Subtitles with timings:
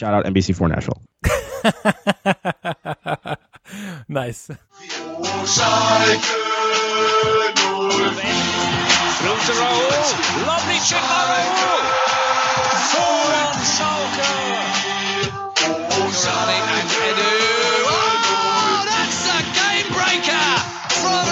[0.00, 0.96] Shout out NBC4 Nashville.
[4.08, 4.46] nice.
[4.46, 4.56] Through
[9.44, 9.92] to Raul.
[10.48, 11.84] Lovely chip by Raul.
[12.96, 14.32] 4-1 Schalke.
[16.24, 17.36] Rani and Edu.
[17.84, 20.48] Oh, that's a game breaker
[20.96, 21.28] from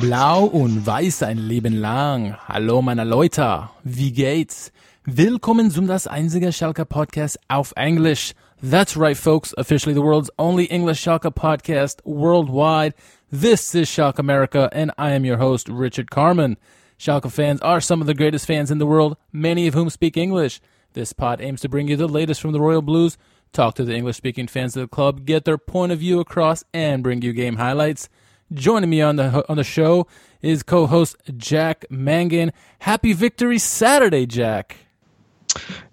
[0.01, 2.36] Blau und weiß ein Leben lang.
[2.46, 4.72] Hallo meine Leute, wie geht's?
[5.05, 8.32] Willkommen zum das einzige Schalke Podcast auf Englisch.
[8.63, 12.95] That's right folks, officially the world's only English Schalke podcast worldwide.
[13.32, 16.58] This is Schalke America and I am your host Richard Carmen.
[16.96, 20.17] Schalke fans are some of the greatest fans in the world, many of whom speak
[20.17, 20.61] English.
[20.93, 23.19] This pod aims to bring you the latest from the Royal Blues,
[23.53, 26.63] talk to the English speaking fans of the club, get their point of view across,
[26.72, 28.08] and bring you game highlights.
[28.52, 30.07] Joining me on the on the show
[30.40, 32.52] is co-host Jack Mangan.
[32.78, 34.77] Happy Victory Saturday, Jack.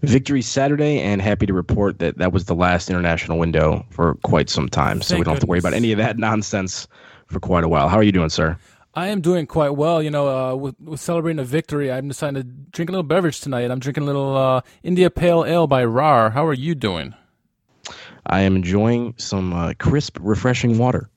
[0.02, 4.50] Victory Saturday, and happy to report that that was the last international window for quite
[4.50, 5.02] some time.
[5.02, 6.88] so Thank we don't have to worry about any of that nonsense
[7.28, 7.90] for quite a while.
[7.90, 8.58] How are you doing, sir?
[8.94, 10.02] I am doing quite well.
[10.02, 13.42] You know, uh, with, with celebrating a victory, I'm deciding to drink a little beverage
[13.42, 13.70] tonight.
[13.70, 16.30] I'm drinking a little uh, India Pale Ale by RAR.
[16.30, 17.14] How are you doing?
[18.26, 21.10] I am enjoying some uh, crisp, refreshing water.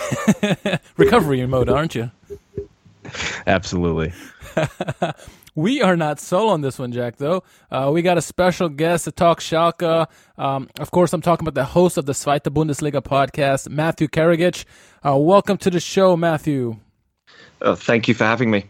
[0.96, 2.10] Recovery mode, aren't you?
[3.46, 4.12] Absolutely.
[5.54, 7.42] We are not solo on this one, Jack, though.
[7.70, 10.06] Uh, we got a special guest to talk Schalke.
[10.38, 14.64] Um, of course, I'm talking about the host of the Zweite Bundesliga podcast, Matthew Karagich.
[15.04, 16.76] Uh, welcome to the show, Matthew.
[17.60, 18.64] Oh, thank you for having me.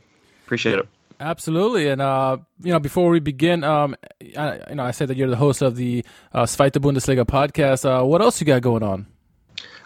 [0.45, 0.89] Appreciate it.
[1.21, 3.95] Absolutely, and uh, you know, before we begin, um,
[4.37, 7.85] I, you know, I said that you're the host of the uh, Zweite Bundesliga podcast.
[7.85, 9.07] Uh, what else you got going on?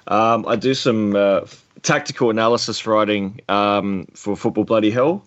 [0.09, 5.25] Um, I do some uh, f- tactical analysis writing um, for Football Bloody Hell,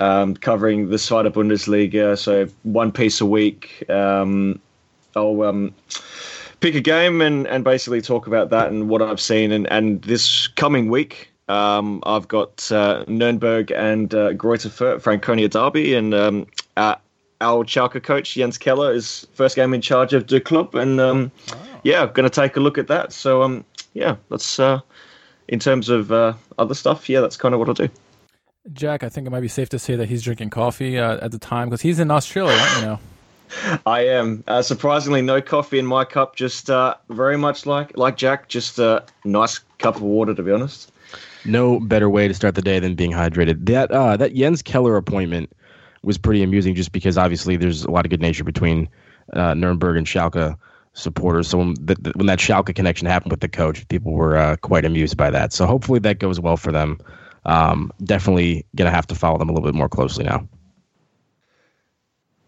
[0.00, 2.18] um, covering the Zweite Bundesliga.
[2.18, 3.88] So one piece a week.
[3.90, 4.60] Um,
[5.14, 5.74] I'll um,
[6.60, 9.52] pick a game and, and basically talk about that and what I've seen.
[9.52, 15.48] And, and this coming week, um, I've got uh, Nuremberg and uh, Greuther Fürth, Franconia
[15.48, 16.96] Derby, and um, uh,
[17.40, 21.30] our Schalke coach Jens Keller is first game in charge of the club, and um,
[21.84, 23.12] yeah, going to take a look at that.
[23.12, 23.64] So um,
[23.96, 24.80] yeah, that's uh,
[25.48, 27.08] in terms of uh, other stuff.
[27.08, 27.88] Yeah, that's kind of what I'll do.
[28.72, 31.30] Jack, I think it might be safe to say that he's drinking coffee uh, at
[31.30, 32.76] the time because he's in Australia, right?
[32.76, 32.98] You know.
[33.86, 36.36] I am uh, surprisingly no coffee in my cup.
[36.36, 40.50] Just uh, very much like like Jack, just a nice cup of water to be
[40.50, 40.92] honest.
[41.44, 43.64] No better way to start the day than being hydrated.
[43.66, 45.50] That uh, that Jens Keller appointment
[46.02, 48.88] was pretty amusing, just because obviously there's a lot of good nature between
[49.32, 50.56] uh, Nuremberg and Schalke
[50.96, 51.48] supporters.
[51.48, 54.84] So when, the, when that Schalke connection happened with the coach, people were uh, quite
[54.84, 55.52] amused by that.
[55.52, 56.98] So hopefully that goes well for them.
[57.44, 60.48] Um, definitely gonna have to follow them a little bit more closely now.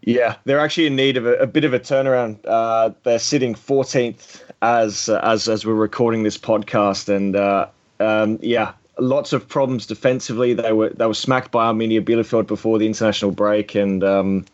[0.02, 2.38] Yeah, they're actually in need of a, a bit of a turnaround.
[2.44, 7.66] Uh, they're sitting 14th as as as we're recording this podcast, and uh,
[8.00, 10.54] um, yeah, lots of problems defensively.
[10.54, 14.46] They were they were smacked by Arminia Bielefeld before the international break, and um,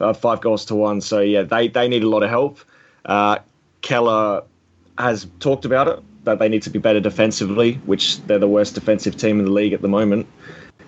[0.00, 1.00] uh, five goals to one.
[1.00, 2.58] So yeah, they they need a lot of help.
[3.08, 3.38] Uh,
[3.80, 4.44] Keller
[4.98, 8.74] has talked about it that they need to be better defensively, which they're the worst
[8.74, 10.26] defensive team in the league at the moment.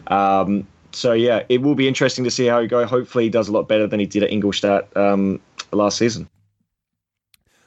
[0.08, 2.84] Um, so yeah, it will be interesting to see how he go.
[2.84, 5.40] Hopefully, he does a lot better than he did at Ingolstadt um,
[5.72, 6.28] last season.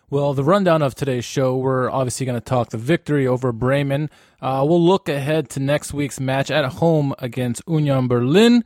[0.10, 4.12] Well, the rundown of today's show, we're obviously going to talk the victory over Bremen.
[4.40, 8.64] Uh, we'll look ahead to next week's match at home against Union Berlin.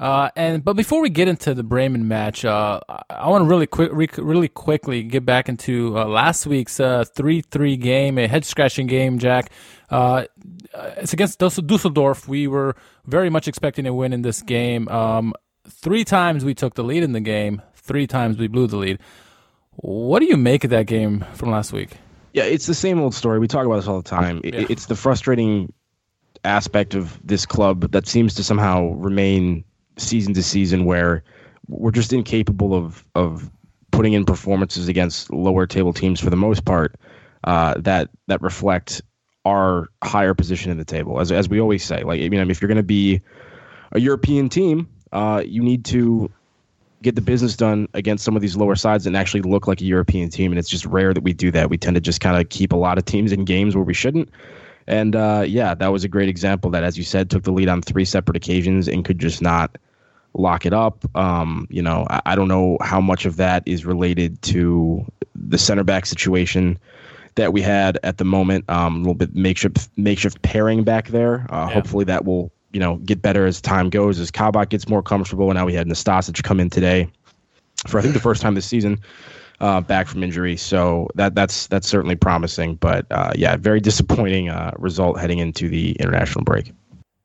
[0.00, 2.80] Uh, and but before we get into the Bremen match, uh,
[3.10, 7.04] I, want to really quick, re- really quickly get back into uh, last week's uh,
[7.04, 9.18] three-three game, a head-scratching game.
[9.18, 9.50] Jack,
[9.90, 10.24] uh,
[10.96, 12.26] it's against Dus- Dusseldorf.
[12.26, 14.88] We were very much expecting a win in this game.
[14.88, 15.34] Um,
[15.68, 17.60] three times we took the lead in the game.
[17.74, 19.00] Three times we blew the lead.
[19.72, 21.98] What do you make of that game from last week?
[22.32, 23.38] Yeah, it's the same old story.
[23.38, 24.40] We talk about this all the time.
[24.44, 24.66] It, Yeah.
[24.70, 25.74] It's the frustrating
[26.42, 29.62] aspect of this club that seems to somehow remain
[29.96, 31.22] season to season, where
[31.68, 33.50] we're just incapable of of
[33.90, 36.96] putting in performances against lower table teams for the most part
[37.44, 39.02] uh, that that reflect
[39.44, 41.20] our higher position in the table.
[41.20, 43.20] As as we always say, like I mean, if you're going to be
[43.92, 46.30] a European team, uh, you need to
[47.02, 49.84] get the business done against some of these lower sides and actually look like a
[49.84, 50.52] European team.
[50.52, 51.70] And it's just rare that we do that.
[51.70, 53.94] We tend to just kind of keep a lot of teams in games where we
[53.94, 54.28] shouldn't.
[54.90, 57.68] And uh, yeah, that was a great example that, as you said, took the lead
[57.68, 59.78] on three separate occasions and could just not
[60.34, 61.04] lock it up.
[61.16, 65.06] Um, you know, I, I don't know how much of that is related to
[65.36, 66.76] the center back situation
[67.36, 68.68] that we had at the moment.
[68.68, 71.46] Um, a little bit makeshift makeshift pairing back there.
[71.50, 71.74] Uh, Yeah.
[71.74, 75.50] Hopefully that will you know get better as time goes as Kabak gets more comfortable.
[75.50, 77.08] And now we had Nastasic come in today
[77.86, 78.98] for I think the first time this season.
[79.60, 82.76] Uh, back from injury, so that that's that's certainly promising.
[82.76, 86.72] But uh, yeah, very disappointing uh, result heading into the international break.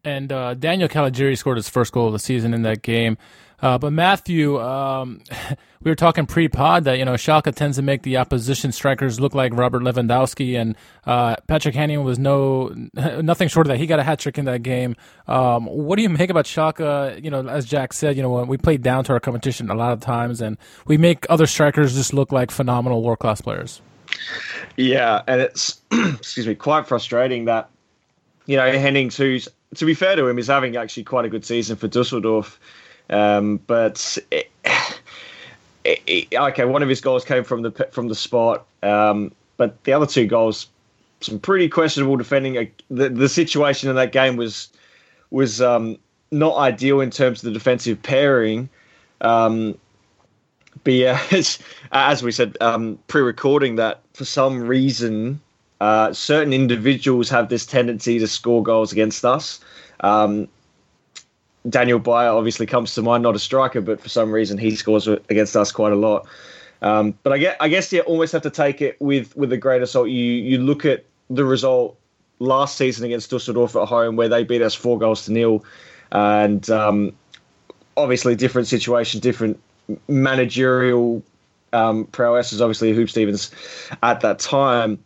[0.03, 3.17] And uh, Daniel Caligiuri scored his first goal of the season in that game.
[3.61, 5.21] Uh, but Matthew, um,
[5.83, 9.35] we were talking pre-pod that you know Schalke tends to make the opposition strikers look
[9.35, 10.75] like Robert Lewandowski, and
[11.05, 13.77] uh, Patrick Hannian was no nothing short of that.
[13.77, 14.95] He got a hat trick in that game.
[15.27, 17.23] Um, what do you make about Schalke?
[17.23, 19.93] You know, as Jack said, you know we play down to our competition a lot
[19.93, 23.81] of times, and we make other strikers just look like phenomenal world class players.
[24.75, 27.69] Yeah, and it's excuse me, quite frustrating that
[28.45, 31.45] you know Henning, who's to be fair to him, is having actually quite a good
[31.45, 32.59] season for Dusseldorf.
[33.09, 34.51] Um, but it,
[35.83, 39.93] it, okay, one of his goals came from the from the spot, um, but the
[39.93, 40.67] other two goals,
[41.21, 42.71] some pretty questionable defending.
[42.89, 44.69] The the situation in that game was
[45.29, 45.97] was um,
[46.31, 48.69] not ideal in terms of the defensive pairing.
[49.21, 49.77] Um,
[50.83, 51.59] but yeah, as,
[51.91, 55.39] as we said um, pre-recording, that for some reason
[55.81, 59.59] uh, certain individuals have this tendency to score goals against us.
[60.01, 60.47] Um,
[61.67, 65.07] Daniel Bayer obviously comes to mind, not a striker, but for some reason he scores
[65.07, 66.27] against us quite a lot.
[66.81, 69.81] Um, but I guess, I guess you almost have to take it with with a
[69.81, 70.09] of salt.
[70.09, 71.97] You you look at the result
[72.39, 75.63] last season against Dusseldorf at home, where they beat us four goals to nil,
[76.11, 77.13] and um,
[77.97, 79.59] obviously different situation, different
[80.07, 81.23] managerial
[81.73, 82.61] um, prowesses.
[82.61, 83.51] Obviously, Huub Stevens
[84.03, 85.03] at that time.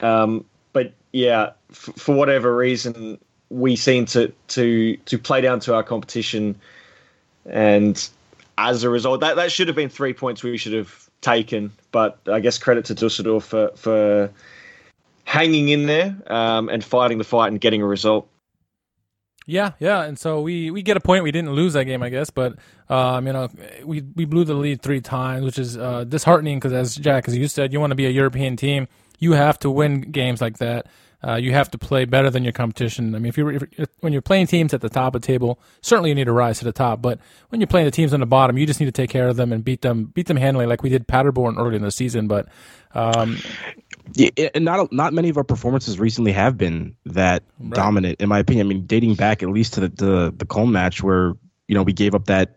[0.00, 3.18] Um, but yeah, f- for whatever reason,
[3.52, 6.56] we seem to to to play down to our competition,
[7.46, 8.08] and
[8.58, 11.72] as a result, that that should have been three points we should have taken.
[11.90, 14.30] But I guess credit to Dusseldorf for for
[15.24, 18.28] hanging in there um, and fighting the fight and getting a result.
[19.44, 21.24] Yeah, yeah, and so we we get a point.
[21.24, 22.56] We didn't lose that game, I guess, but
[22.88, 23.48] um, you know,
[23.84, 27.36] we we blew the lead three times, which is uh, disheartening because, as Jack, as
[27.36, 28.86] you said, you want to be a European team,
[29.18, 30.86] you have to win games like that.
[31.26, 33.14] Uh, you have to play better than your competition.
[33.14, 33.64] I mean, if you're if,
[34.00, 36.58] when you're playing teams at the top of the table, certainly you need to rise
[36.58, 37.00] to the top.
[37.00, 37.20] But
[37.50, 39.36] when you're playing the teams on the bottom, you just need to take care of
[39.36, 42.26] them and beat them, beat them handily, like we did Paderborn early in the season.
[42.28, 42.48] But
[42.94, 43.38] um,
[44.14, 48.40] Yeah, and not not many of our performances recently have been that dominant, in my
[48.40, 48.66] opinion.
[48.66, 51.34] I mean, dating back at least to the the, the Cologne match where
[51.68, 52.56] you know we gave up that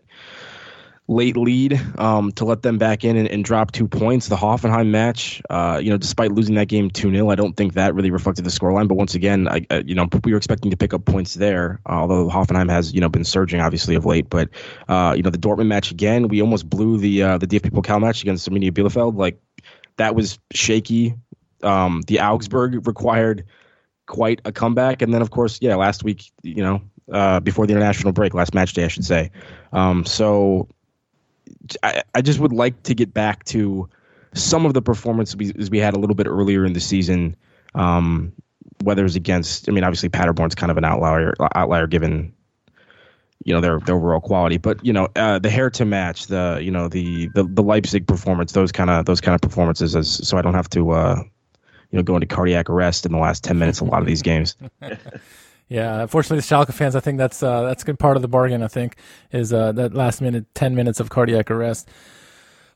[1.08, 4.28] late lead um, to let them back in and, and drop two points.
[4.28, 7.74] The Hoffenheim match, uh, you know, despite losing that game two 0 I don't think
[7.74, 8.88] that really reflected the scoreline.
[8.88, 11.80] But once again, I, uh, you know, we were expecting to pick up points there.
[11.86, 14.48] Uh, although Hoffenheim has you know been surging obviously of late, but
[14.88, 18.00] uh, you know the Dortmund match again, we almost blew the uh, the DFB Pokal
[18.00, 19.16] match against Arminia Bielefeld.
[19.16, 19.40] Like
[19.96, 21.14] that was shaky.
[21.62, 23.44] Um, the Augsburg required
[24.06, 26.82] quite a comeback, and then of course, yeah, last week, you know,
[27.12, 29.30] uh, before the international break, last match day, I should say.
[29.72, 30.68] Um, so
[31.82, 33.88] I, I just would like to get back to
[34.34, 37.36] some of the performances we, we had a little bit earlier in the season.
[37.74, 38.32] Um,
[38.82, 42.34] whether it's against, I mean, obviously Paderborn's kind of an outlier, outlier given
[43.44, 44.58] you know their their overall quality.
[44.58, 48.52] But you know uh, the Hertha match, the you know the the, the Leipzig performance,
[48.52, 51.22] those kind of those kind of performances, as so I don't have to uh,
[51.90, 53.80] you know go into cardiac arrest in the last ten minutes.
[53.80, 54.56] A lot of these games.
[55.68, 58.62] Yeah, unfortunately, the Schalke fans, I think that's uh, that's good part of the bargain.
[58.62, 58.96] I think
[59.32, 61.88] is uh, that last minute, ten minutes of cardiac arrest.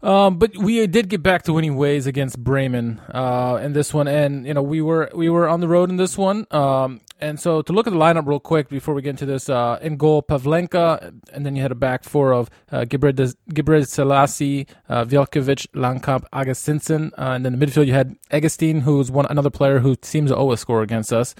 [0.02, 4.08] Um, but we did get back to winning ways against Bremen uh, in this one,
[4.08, 6.46] and you know we were we were on the road in this one.
[6.50, 9.50] Um, and so to look at the lineup real quick before we get into this,
[9.50, 13.12] uh, in goal Pavlenka, and then you had a back four of uh, Gebre
[13.52, 19.10] Gebre Selassie, uh, Veljkovic, Langkamp, Augustinsson, uh, and then the midfield you had Eggestein, who's
[19.10, 21.34] one another player who seems to always score against us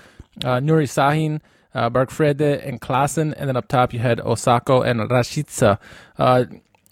[0.45, 1.41] uh, Nuri Sahin,
[1.75, 3.35] uh, Bargfrede, and Klaassen.
[3.37, 5.79] And then up top, you had Osako and Rashica.
[6.19, 6.45] Uh,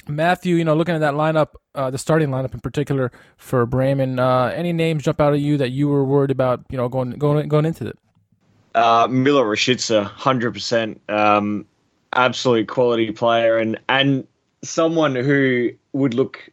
[0.09, 4.19] Matthew, you know, looking at that lineup, uh, the starting lineup in particular for Bremen,
[4.19, 7.11] uh, any names jump out at you that you were worried about, you know, going
[7.13, 7.99] going going into it?
[8.75, 11.67] Uh, Milot Rashica, hundred percent, um,
[12.15, 14.27] absolute quality player, and and
[14.63, 16.49] someone who would look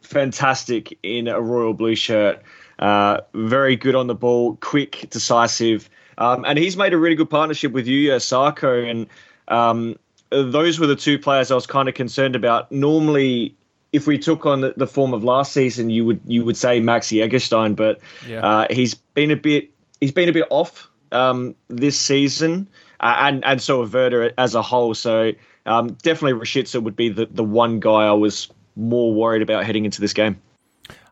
[0.00, 2.42] fantastic in a royal blue shirt.
[2.78, 7.30] Uh, very good on the ball, quick, decisive, um, and he's made a really good
[7.30, 9.06] partnership with Yuya Osako, and
[9.48, 9.96] um,
[10.30, 12.70] those were the two players I was kind of concerned about.
[12.72, 13.54] Normally,
[13.92, 16.80] if we took on the, the form of last season, you would you would say
[16.80, 18.40] Maxi Eggestein, but Yeah.
[18.40, 19.70] uh, he's been a bit
[20.00, 22.68] he's been a bit off um, this season,
[23.00, 24.94] uh, and and so have Werder as a whole.
[24.94, 25.32] So
[25.66, 29.84] um, definitely Rashica would be the, the one guy I was more worried about heading
[29.84, 30.40] into this game.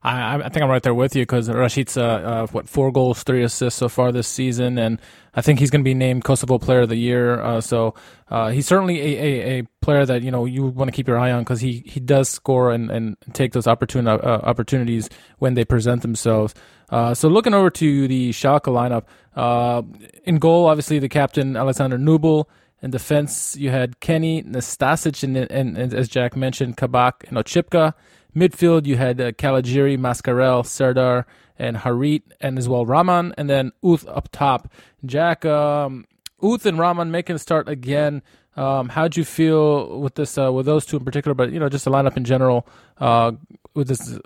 [0.05, 3.43] I, I think I'm right there with you because Rashica, uh, what four goals, three
[3.43, 5.01] assists so far this season, and
[5.33, 7.41] I think he's going to be named Kosovo Player of the Year.
[7.41, 7.95] Uh, so
[8.29, 11.19] uh, he's certainly a, a, a, player that you know you want to keep your
[11.19, 15.09] eye on because he, he does score and, and take those opportun- uh, opportunities
[15.39, 16.55] when they present themselves.
[16.91, 19.05] Uh, so looking over to the Schalke lineup,
[19.37, 19.83] uh,
[20.25, 22.45] in goal, obviously the captain Alexander Nubel.
[22.83, 27.95] In defense, you had Kenny, Nastasic, and, and, and as Jack mentioned, Kabak and Oczipka.
[28.35, 31.27] Midfield, you had uh, Caligiuri, Mascarell, Serdar,
[31.59, 34.73] and Harit, and as well Raman, and then Uth up top.
[35.05, 36.07] Jack, um,
[36.43, 38.23] Uth and Raman making a start again.
[38.57, 41.69] Um, how'd you feel with this, uh, with those two in particular, but you know,
[41.69, 42.67] just the lineup in general
[42.99, 43.33] uh,
[43.75, 44.19] with this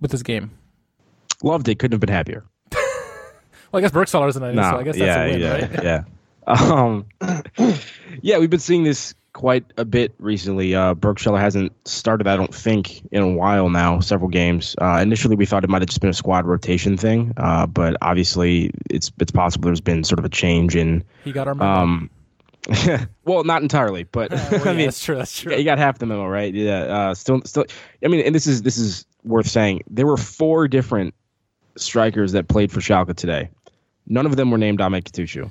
[0.00, 0.50] with this game?
[1.42, 1.78] Loved it.
[1.78, 2.44] Couldn't have been happier.
[2.72, 2.82] well,
[3.74, 5.84] I guess Burgstaller isn't, no, so I guess that's yeah, a win, yeah, right?
[5.84, 6.04] yeah.
[6.48, 7.04] Um,
[8.22, 10.74] yeah, we've been seeing this quite a bit recently.
[10.74, 14.74] Uh, Burgstaller hasn't started, I don't think, in a while now, several games.
[14.80, 17.96] Uh, initially, we thought it might have just been a squad rotation thing, uh, but
[18.02, 21.04] obviously, it's it's possible there's been sort of a change in.
[21.22, 21.70] He got our memo.
[21.70, 22.10] Um,
[23.24, 25.14] well, not entirely, but well, yeah, I mean, that's true.
[25.14, 25.54] That's true.
[25.54, 26.52] you got half the memo, right?
[26.52, 26.80] Yeah.
[26.80, 27.64] Uh, still, still.
[28.04, 29.84] I mean, and this is this is worth saying.
[29.88, 31.14] There were four different
[31.76, 33.50] strikers that played for Schalke today.
[34.08, 35.48] None of them were named Ahmed Kutucu.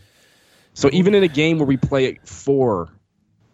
[0.74, 2.90] So even in a game where we play four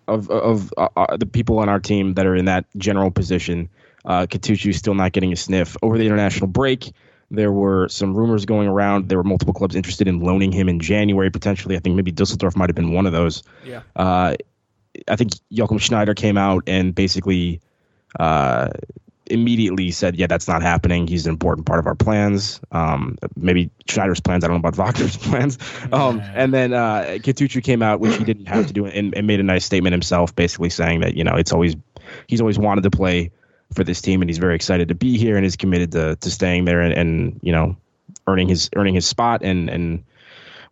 [0.08, 3.70] of of uh, uh, the people on our team that are in that general position,
[4.06, 5.76] uh, Kutucu still not getting a sniff.
[5.82, 6.92] Over the international break,
[7.32, 9.10] there were some rumors going around.
[9.10, 11.76] There were multiple clubs interested in loaning him in January potentially.
[11.76, 13.44] I think maybe Dusseldorf might have been one of those.
[13.66, 13.82] Yeah.
[13.96, 14.36] Uh,
[15.08, 17.62] I think Jochen Schneider came out and basically
[18.20, 18.70] uh,
[19.28, 21.08] immediately said, "Yeah, that's not happening.
[21.08, 22.60] He's an important part of our plans.
[22.72, 24.44] Um, maybe Schneider's plans.
[24.44, 25.58] I don't know about Wagner's plans."
[25.92, 29.40] Um, and then uh, came out, which he didn't have to do, and, and made
[29.40, 31.76] a nice statement himself, basically saying that you know it's always
[32.28, 33.32] he's always wanted to play
[33.74, 36.32] for this team, and he's very excited to be here, and is committed to to
[36.32, 37.76] staying there, and, and you know
[38.28, 40.04] earning his earning his spot and and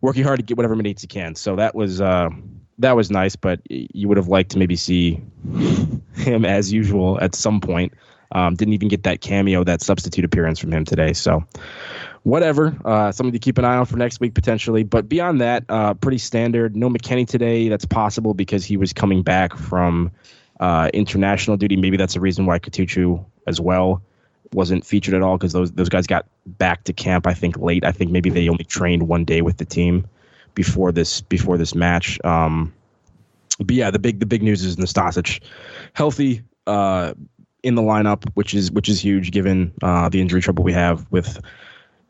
[0.00, 1.34] working hard to get whatever minutes he can.
[1.34, 2.00] So that was.
[2.00, 2.30] Uh,
[2.78, 5.20] that was nice, but you would have liked to maybe see
[6.14, 7.92] him as usual at some point.
[8.32, 11.12] Um, didn't even get that cameo, that substitute appearance from him today.
[11.12, 11.44] So,
[12.22, 12.76] whatever.
[12.84, 14.84] Uh, something to keep an eye on for next week potentially.
[14.84, 16.76] But beyond that, uh, pretty standard.
[16.76, 17.68] No McKennie today.
[17.68, 20.10] That's possible because he was coming back from
[20.60, 21.76] uh, international duty.
[21.76, 24.02] Maybe that's the reason why Kutucu as well
[24.52, 27.26] wasn't featured at all because those those guys got back to camp.
[27.26, 27.84] I think late.
[27.84, 30.06] I think maybe they only trained one day with the team
[30.54, 32.22] before this before this match.
[32.24, 32.72] Um,
[33.58, 35.40] but yeah, the big the big news is Nastasic
[35.94, 37.14] healthy uh,
[37.62, 41.06] in the lineup, which is which is huge given uh, the injury trouble we have
[41.10, 41.40] with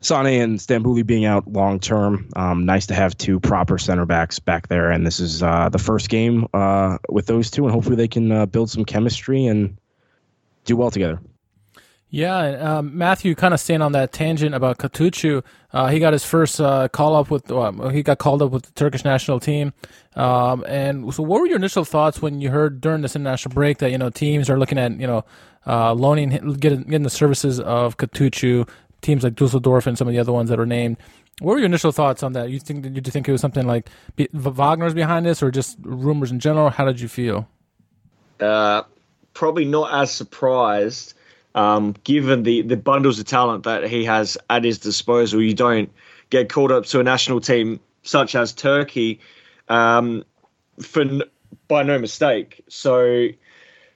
[0.01, 2.29] Sane and Stambouli being out long term.
[2.35, 5.79] Um, nice to have two proper center backs back there, and this is uh, the
[5.79, 9.77] first game uh, with those two, and hopefully they can uh, build some chemistry and
[10.65, 11.19] do well together.
[12.13, 12.37] Yeah,
[12.77, 16.61] um, Matthew, kind of staying on that tangent about Kutucu, uh, he got his first
[16.61, 17.51] uh, call up with.
[17.51, 19.73] Uh, he got called up with the Turkish national team.
[20.15, 23.79] Um, and so, what were your initial thoughts when you heard during this international break
[23.79, 25.25] that you know teams are looking at you know
[25.65, 26.29] uh, loaning,
[26.59, 28.69] getting, getting the services of Kutucu,
[29.01, 30.97] teams like Dusseldorf and some of the other ones that are named.
[31.41, 32.51] What were your initial thoughts on that?
[32.51, 33.89] You think did you think it was something like
[34.33, 36.69] Wagner's behind this, or just rumors in general?
[36.69, 37.47] How did you feel?
[38.39, 38.83] Uh,
[39.33, 41.15] probably not as surprised
[41.55, 45.91] um, given the, the bundles of talent that he has at his disposal, you don't
[46.29, 49.19] get called up to a national team such as Turkey
[49.69, 50.23] um,
[50.81, 51.05] for
[51.67, 52.63] by no mistake.
[52.67, 53.27] So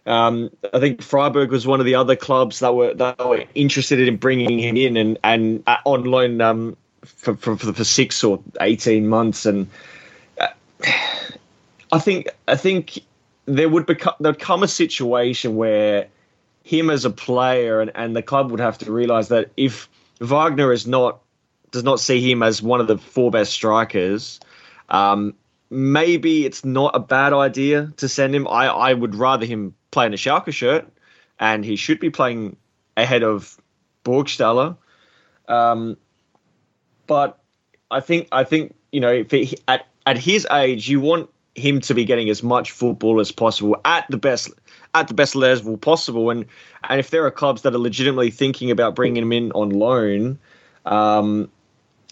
[0.05, 3.99] um, I think Freiburg was one of the other clubs that were that were interested
[3.99, 8.41] in bringing him in and and uh, on loan um, for, for for six or
[8.61, 9.45] eighteen months.
[9.45, 9.67] And
[10.39, 10.47] uh,
[11.91, 12.99] I think I think
[13.45, 16.07] there would become there'd come a situation where
[16.67, 19.87] him as a player and, and the club would have to realize that if
[20.19, 21.21] Wagner is not
[21.71, 24.39] does not see him as one of the four best strikers,
[24.89, 25.33] um,
[25.69, 28.47] maybe it's not a bad idea to send him.
[28.49, 30.87] I, I would rather him play in a Schalke shirt,
[31.39, 32.57] and he should be playing
[32.97, 33.57] ahead of
[34.03, 34.75] Burgstaller.
[35.47, 35.95] Um,
[37.05, 37.39] but
[37.89, 39.23] I think I think you know
[39.69, 43.79] at at his age, you want him to be getting as much football as possible
[43.85, 44.51] at the best
[45.01, 46.29] at the best level possible.
[46.29, 46.45] And
[46.89, 50.39] and if there are clubs that are legitimately thinking about bringing him in on loan,
[50.85, 51.49] um,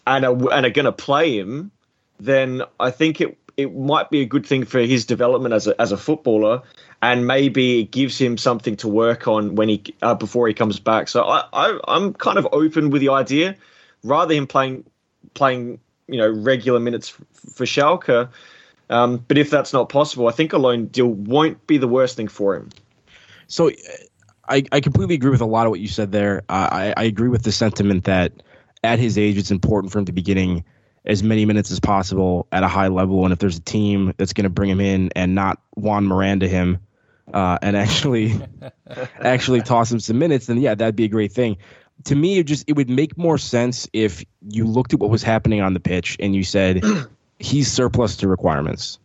[0.07, 1.71] and are, and are going to play him,
[2.19, 5.79] then I think it it might be a good thing for his development as a
[5.81, 6.61] as a footballer,
[7.01, 10.79] and maybe it gives him something to work on when he uh, before he comes
[10.79, 11.07] back.
[11.07, 13.55] So I, I I'm kind of open with the idea,
[14.03, 14.85] rather him playing
[15.33, 18.29] playing you know regular minutes for Schalke.
[18.89, 22.15] Um, but if that's not possible, I think a loan deal won't be the worst
[22.15, 22.69] thing for him.
[23.47, 23.71] So
[24.47, 26.43] I, I completely agree with a lot of what you said there.
[26.49, 28.31] Uh, I, I agree with the sentiment that
[28.83, 30.63] at his age, it's important for him to be getting
[31.05, 33.23] as many minutes as possible at a high level.
[33.23, 36.47] And if there's a team that's going to bring him in and not Juan Miranda
[36.47, 36.79] him
[37.33, 38.33] uh, and actually
[39.21, 41.57] actually toss him some minutes, then yeah, that'd be a great thing.
[42.05, 45.23] To me, it just it would make more sense if you looked at what was
[45.23, 46.83] happening on the pitch and you said
[47.39, 48.99] he's surplus to requirements.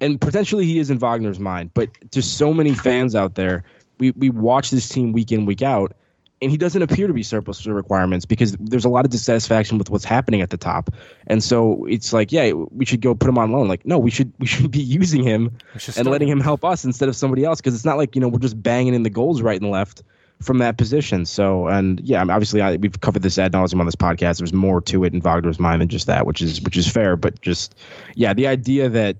[0.00, 3.64] And potentially he is in Wagner's mind, but there's so many fans out there.
[3.98, 5.94] We we watch this team week in week out,
[6.42, 9.78] and he doesn't appear to be surplus to requirements because there's a lot of dissatisfaction
[9.78, 10.90] with what's happening at the top.
[11.28, 13.68] And so it's like, yeah, we should go put him on loan.
[13.68, 15.56] Like, no, we should we should be using him
[15.96, 18.28] and letting him help us instead of somebody else because it's not like you know
[18.28, 20.02] we're just banging in the goals right and left
[20.42, 21.24] from that position.
[21.24, 24.38] So, and yeah, obviously, I, we've covered this ad nauseum on this podcast.
[24.38, 27.16] There's more to it in Wagner's mind than just that, which is which is fair.
[27.16, 27.74] But just
[28.14, 29.16] yeah, the idea that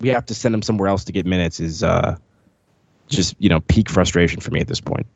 [0.00, 2.16] we have to send him somewhere else to get minutes is uh,
[3.08, 5.06] just you know peak frustration for me at this point.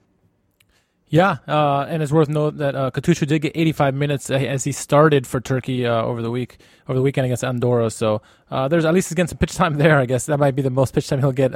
[1.08, 4.70] Yeah, uh, and it's worth note that uh, Kutucu did get 85 minutes as he
[4.70, 7.90] started for Turkey uh, over the week, over the weekend against Andorra.
[7.90, 9.98] So uh, there's at least against some pitch time there.
[9.98, 11.52] I guess that might be the most pitch time he'll get.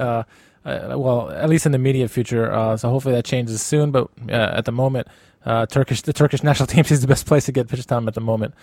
[0.64, 2.50] Uh, uh, well, at least in the immediate future.
[2.50, 3.90] Uh, so hopefully that changes soon.
[3.90, 5.09] But uh, at the moment,
[5.44, 8.14] uh, Turkish the Turkish national team is the best place to get pitch time at
[8.14, 8.54] the moment.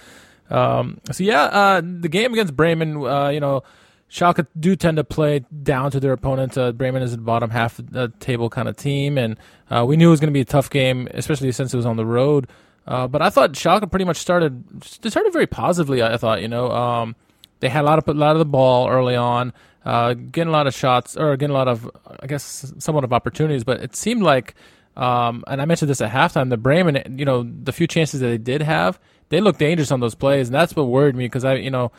[0.49, 3.63] Um, so yeah, the game against Bremen, you know
[4.11, 6.57] Schalke do tend to play down to their opponent.
[6.57, 9.37] Uh, Bremen is the bottom half of the table kind of team, and
[9.69, 11.85] uh, we knew it was going to be a tough game, especially since it was
[11.85, 12.49] on the road.
[12.85, 16.03] Uh, but I thought Schalke pretty much started started very positively.
[16.03, 17.15] I thought, you know, um,
[17.61, 19.53] they had a lot of a lot of the ball early on,
[19.85, 23.13] uh, getting a lot of shots or getting a lot of, I guess, somewhat of
[23.13, 23.63] opportunities.
[23.63, 24.55] But it seemed like,
[24.95, 28.27] um, and I mentioned this at halftime, the Bremen, you know, the few chances that
[28.27, 31.45] they did have, they looked dangerous on those plays, and that's what worried me because
[31.45, 31.91] I, you know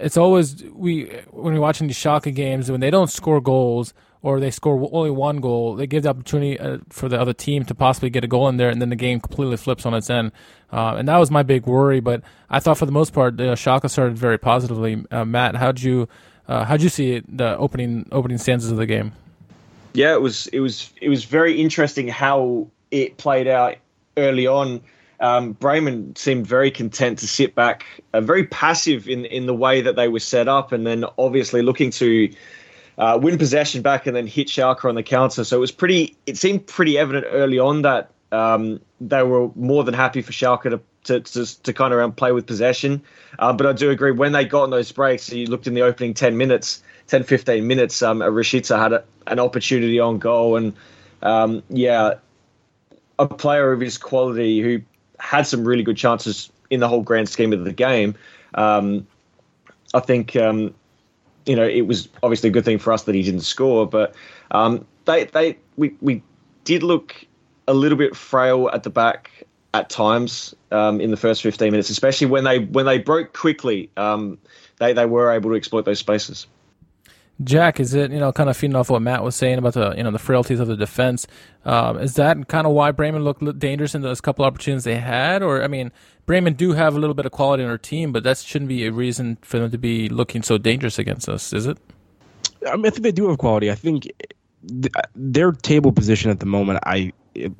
[0.00, 4.40] it's always we when we're watching these Schalke games when they don't score goals or
[4.40, 7.74] they score only one goal, they give the opportunity uh, for the other team to
[7.74, 10.32] possibly get a goal in there, and then the game completely flips on its end.
[10.72, 12.00] Uh, and that was my big worry.
[12.00, 15.04] But I thought for the most part, uh, Schalke started very positively.
[15.10, 16.08] Uh, Matt, how'd you
[16.48, 19.12] uh, how'd you see it, the opening opening stanzas of the game?
[19.94, 23.76] Yeah, it was it was it was very interesting how it played out
[24.16, 24.80] early on
[25.20, 29.80] um, Bremen seemed very content to sit back, uh, very passive in in the way
[29.80, 32.32] that they were set up, and then obviously looking to
[32.98, 35.44] uh, win possession back and then hit Schalke on the counter.
[35.44, 36.16] So it was pretty.
[36.26, 40.70] It seemed pretty evident early on that um, they were more than happy for Schalke
[40.70, 43.02] to to, to, to kind of play with possession.
[43.38, 45.82] Uh, but I do agree when they got on those breaks, you looked in the
[45.82, 50.56] opening 10 minutes, 10, 15 minutes, um, Rashica had a, an opportunity on goal.
[50.56, 50.74] And
[51.22, 52.14] um, yeah,
[53.18, 54.80] a player of his quality who
[55.18, 58.14] had some really good chances in the whole grand scheme of the game.
[58.54, 59.06] Um,
[59.94, 60.74] I think um,
[61.46, 64.14] you know it was obviously a good thing for us that he didn't score, but
[64.50, 66.22] um, they they we we
[66.64, 67.24] did look
[67.66, 71.90] a little bit frail at the back at times um, in the first 15 minutes,
[71.90, 73.90] especially when they when they broke quickly.
[73.96, 74.38] Um,
[74.78, 76.46] they they were able to exploit those spaces.
[77.44, 79.94] Jack, is it you know kind of feeding off what Matt was saying about the
[79.96, 81.26] you know the frailties of the defense?
[81.64, 85.42] Um, is that kind of why Bremen looked dangerous in those couple opportunities they had?
[85.42, 85.92] Or I mean,
[86.26, 88.86] Bremen do have a little bit of quality in their team, but that shouldn't be
[88.86, 91.78] a reason for them to be looking so dangerous against us, is it?
[92.66, 93.70] I mean, I think they do have quality.
[93.70, 94.08] I think
[94.66, 97.12] th- their table position at the moment, I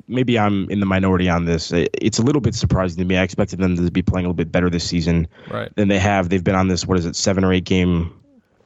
[0.07, 1.71] maybe I'm in the minority on this.
[1.73, 3.17] It's a little bit surprising to me.
[3.17, 5.73] I expected them to be playing a little bit better this season right.
[5.75, 6.29] than they have.
[6.29, 8.19] They've been on this what is it, seven or eight game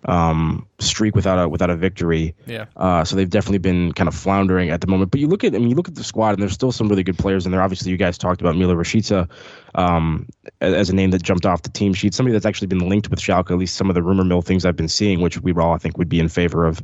[0.05, 2.35] um, streak without a without a victory.
[2.45, 2.65] Yeah.
[2.75, 5.11] Uh, so they've definitely been kind of floundering at the moment.
[5.11, 6.87] But you look at I mean you look at the squad and there's still some
[6.89, 7.61] really good players in there.
[7.61, 9.29] Obviously you guys talked about Milot Rashica
[9.75, 10.27] um,
[10.61, 12.13] as a name that jumped off the team sheet.
[12.13, 13.51] Somebody that's actually been linked with Schalke.
[13.51, 15.77] At least some of the rumor mill things I've been seeing, which we all I
[15.77, 16.81] think would be in favor of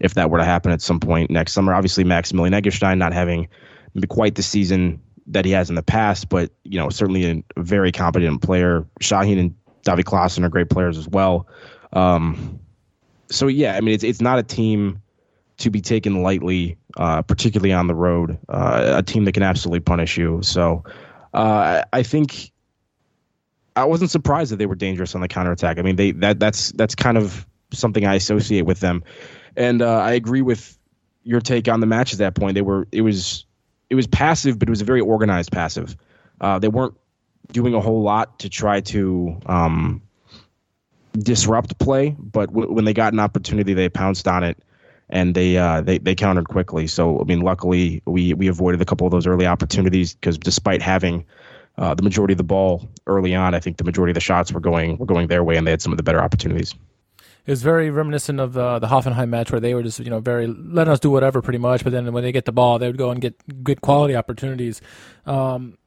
[0.00, 1.74] if that were to happen at some point next summer.
[1.74, 3.48] Obviously Maximilian Eggestein not having
[4.08, 7.92] quite the season that he has in the past, but you know certainly a very
[7.92, 8.86] competent player.
[9.00, 11.46] Sahin and David Klaassen are great players as well.
[11.92, 12.60] Um,
[13.30, 15.02] so yeah, I mean it's it's not a team
[15.58, 18.38] to be taken lightly, uh, particularly on the road.
[18.48, 20.40] Uh, a team that can absolutely punish you.
[20.42, 20.84] So
[21.34, 22.50] uh, I think
[23.76, 25.78] I wasn't surprised that they were dangerous on the counterattack.
[25.78, 29.04] I mean they that that's that's kind of something I associate with them,
[29.56, 30.78] and uh, I agree with
[31.24, 32.54] your take on the match at that point.
[32.54, 33.46] They were it was
[33.92, 35.94] it was passive, but it was a very organized passive.
[36.40, 36.94] Uh, they weren't
[37.52, 40.00] doing a whole lot to try to um,
[41.12, 44.56] disrupt play, but w- when they got an opportunity, they pounced on it
[45.10, 46.86] and they uh, they they countered quickly.
[46.86, 50.80] So I mean, luckily we we avoided a couple of those early opportunities because despite
[50.80, 51.26] having
[51.76, 54.52] uh, the majority of the ball early on, I think the majority of the shots
[54.52, 56.74] were going were going their way, and they had some of the better opportunities.
[57.44, 60.20] It was very reminiscent of the the Hoffenheim match where they were just you know
[60.20, 62.86] very letting us do whatever pretty much, but then when they get the ball, they
[62.86, 64.80] would go and get good quality opportunities.
[65.26, 65.78] Um,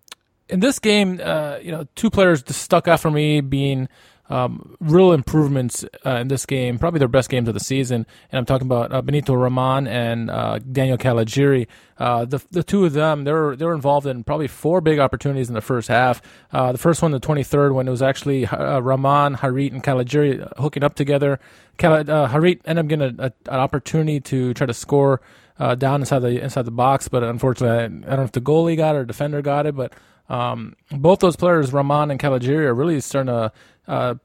[0.47, 3.87] in this game, uh, you know, two players stuck out for me being
[4.29, 8.05] um, real improvements uh, in this game, probably their best games of the season.
[8.31, 11.67] And I'm talking about uh, Benito Raman and uh, Daniel Caligiuri.
[11.97, 14.99] Uh, the the two of them, they were they were involved in probably four big
[14.99, 16.21] opportunities in the first half.
[16.51, 20.51] Uh, the first one, the 23rd, when it was actually uh, Raman, Harit, and Caligiuri
[20.57, 21.39] hooking up together.
[21.77, 25.21] Cal- Harit ended up getting a, a, an opportunity to try to score
[25.77, 28.75] down inside the inside the box, but unfortunately, I, I don't know if the goalie
[28.75, 29.93] got it or defender got it, but.
[30.29, 33.51] Um, both those players, Ramon and Caligiuri, are really starting to
[33.87, 34.15] uh,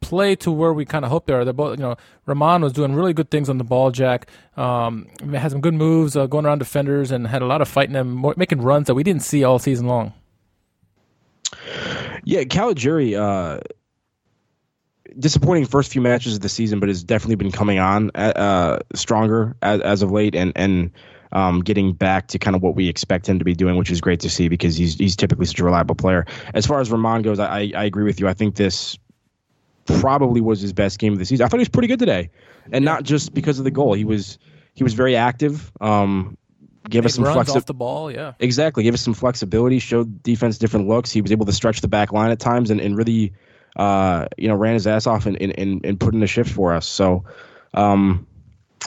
[0.00, 1.44] play to where we kind of hope they are.
[1.44, 4.28] They're both, you know, Ramon was doing really good things on the ball jack.
[4.56, 7.94] Um, had some good moves uh, going around defenders and had a lot of fighting
[7.94, 10.12] them, making runs that we didn't see all season long.
[12.24, 13.60] Yeah, Caligiuri, uh,
[15.18, 19.56] disappointing first few matches of the season, but has definitely been coming on uh, stronger
[19.62, 20.90] as, as of late and and
[21.34, 24.00] um, getting back to kind of what we expect him to be doing, which is
[24.00, 26.24] great to see because he's he's typically such a reliable player.
[26.54, 28.28] As far as Raman goes, I, I agree with you.
[28.28, 28.96] I think this
[29.86, 31.44] probably was his best game of the season.
[31.44, 32.30] I thought he was pretty good today,
[32.72, 33.94] and not just because of the goal.
[33.94, 34.38] He was
[34.74, 35.72] he was very active.
[35.80, 36.38] Um,
[36.88, 38.10] give us some flexibility off the ball.
[38.12, 38.84] Yeah, exactly.
[38.84, 39.80] Give us some flexibility.
[39.80, 41.10] Showed defense different looks.
[41.10, 43.32] He was able to stretch the back line at times and, and really,
[43.74, 46.50] uh, you know, ran his ass off and and, and, and put in a shift
[46.50, 46.86] for us.
[46.86, 47.24] So,
[47.74, 48.26] um,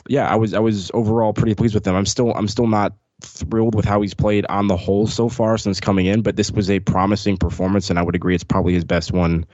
[0.07, 1.95] yeah, I was I was overall pretty pleased with him.
[1.95, 5.57] I'm still I'm still not thrilled with how he's played on the whole so far
[5.57, 8.73] since coming in, but this was a promising performance, and I would agree it's probably
[8.73, 9.45] his best one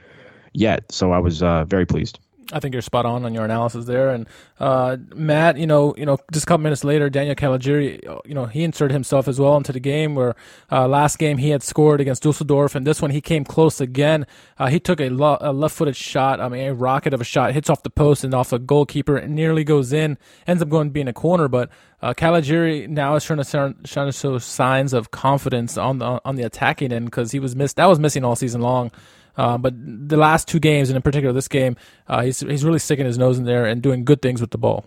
[0.52, 0.92] yet.
[0.92, 2.18] So I was uh, very pleased.
[2.52, 4.10] I think you're spot on on your analysis there.
[4.10, 4.26] And
[4.60, 8.46] uh, Matt, you know, you know, just a couple minutes later, Daniel Caligiuri, you know,
[8.46, 10.14] he inserted himself as well into the game.
[10.14, 10.34] Where
[10.70, 14.26] uh, last game he had scored against Dusseldorf, and this one he came close again.
[14.58, 17.52] Uh, he took a, lo- a, left-footed shot, I mean, a rocket of a shot,
[17.52, 20.18] hits off the post and off the goalkeeper, and nearly goes in.
[20.46, 21.70] Ends up going being a corner, but
[22.02, 26.36] uh, Caligiuri now is trying to, trying to show signs of confidence on the on
[26.36, 27.76] the attacking end because he was missed.
[27.76, 28.90] That was missing all season long.
[29.36, 31.76] Uh, but the last two games, and in particular this game,
[32.08, 34.58] uh, he's he's really sticking his nose in there and doing good things with the
[34.58, 34.84] ball.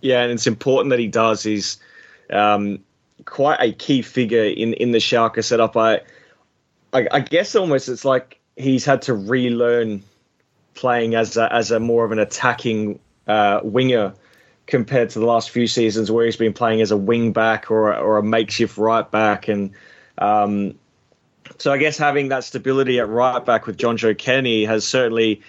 [0.00, 1.42] Yeah, and it's important that he does.
[1.42, 1.78] He's
[2.30, 2.84] um,
[3.24, 5.76] quite a key figure in in the Schalke setup.
[5.76, 6.00] I,
[6.92, 10.02] I, I guess almost it's like he's had to relearn
[10.74, 14.14] playing as a, as a more of an attacking uh, winger
[14.66, 17.94] compared to the last few seasons where he's been playing as a wing back or
[17.94, 19.72] or a makeshift right back and.
[20.16, 20.74] Um,
[21.58, 25.40] so I guess having that stability at right back with Jonjoe Kenny has certainly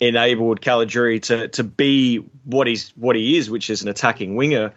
[0.00, 4.72] enabled Caligiuri to to be what he's what he is, which is an attacking winger.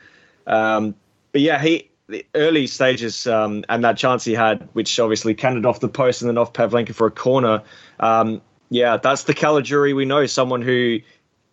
[0.47, 0.95] Um,
[1.31, 5.65] but yeah, he the early stages um, and that chance he had, which obviously cannoned
[5.65, 7.63] off the post and then off Pavlenka for a corner.
[7.99, 10.25] Um, yeah, that's the Caligiuri we know.
[10.27, 10.99] Someone who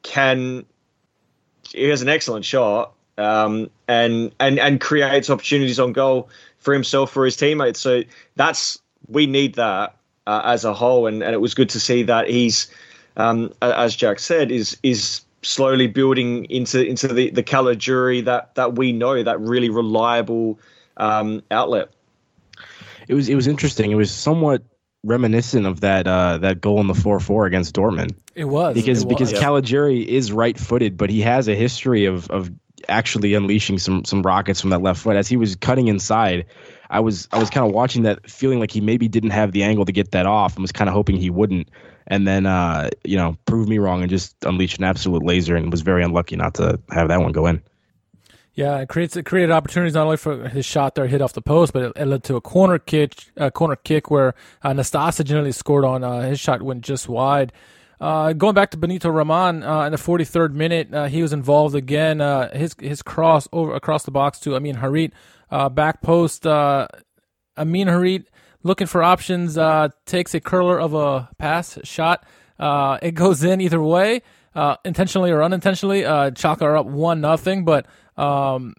[0.02, 0.66] can
[1.70, 7.10] he has an excellent shot um, and and and creates opportunities on goal for himself
[7.10, 7.80] for his teammates.
[7.80, 8.02] So
[8.36, 8.81] that's
[9.12, 9.96] we need that
[10.26, 12.72] uh, as a whole, and, and it was good to see that he's,
[13.16, 18.74] um, as Jack said, is is slowly building into into the the Caligiuri that that
[18.74, 20.58] we know that really reliable
[20.96, 21.90] um, outlet.
[23.08, 23.90] It was it was interesting.
[23.90, 24.62] It was somewhat
[25.04, 28.14] reminiscent of that uh, that goal in the four four against Dortmund.
[28.34, 29.40] It was because it because was.
[29.40, 32.50] Caligiuri is right footed, but he has a history of of
[32.88, 36.46] actually unleashing some some rockets from that left foot as he was cutting inside.
[36.90, 39.62] I was I was kind of watching that, feeling like he maybe didn't have the
[39.62, 41.68] angle to get that off, and was kind of hoping he wouldn't.
[42.08, 45.70] And then, uh, you know, proved me wrong and just unleashed an absolute laser, and
[45.70, 47.62] was very unlucky not to have that one go in.
[48.54, 51.40] Yeah, it creates it created opportunities not only for his shot there hit off the
[51.40, 54.74] post, but it, it led to a corner kick, a corner kick where uh,
[55.24, 56.04] generally scored on.
[56.04, 57.52] Uh, his shot went just wide.
[58.02, 61.76] Uh, going back to Benito Raman uh, in the 43rd minute, uh, he was involved
[61.76, 62.20] again.
[62.20, 65.12] Uh, his his cross over across the box to Amin Harit
[65.52, 66.88] uh, back post, uh,
[67.56, 68.24] Amin Harit
[68.64, 69.56] looking for options,
[70.04, 72.26] takes a curler of a pass shot.
[72.58, 74.22] It goes in either way,
[74.84, 76.04] intentionally or unintentionally.
[76.04, 77.86] Uh, Schalke are up one nothing, but
[78.16, 78.74] um,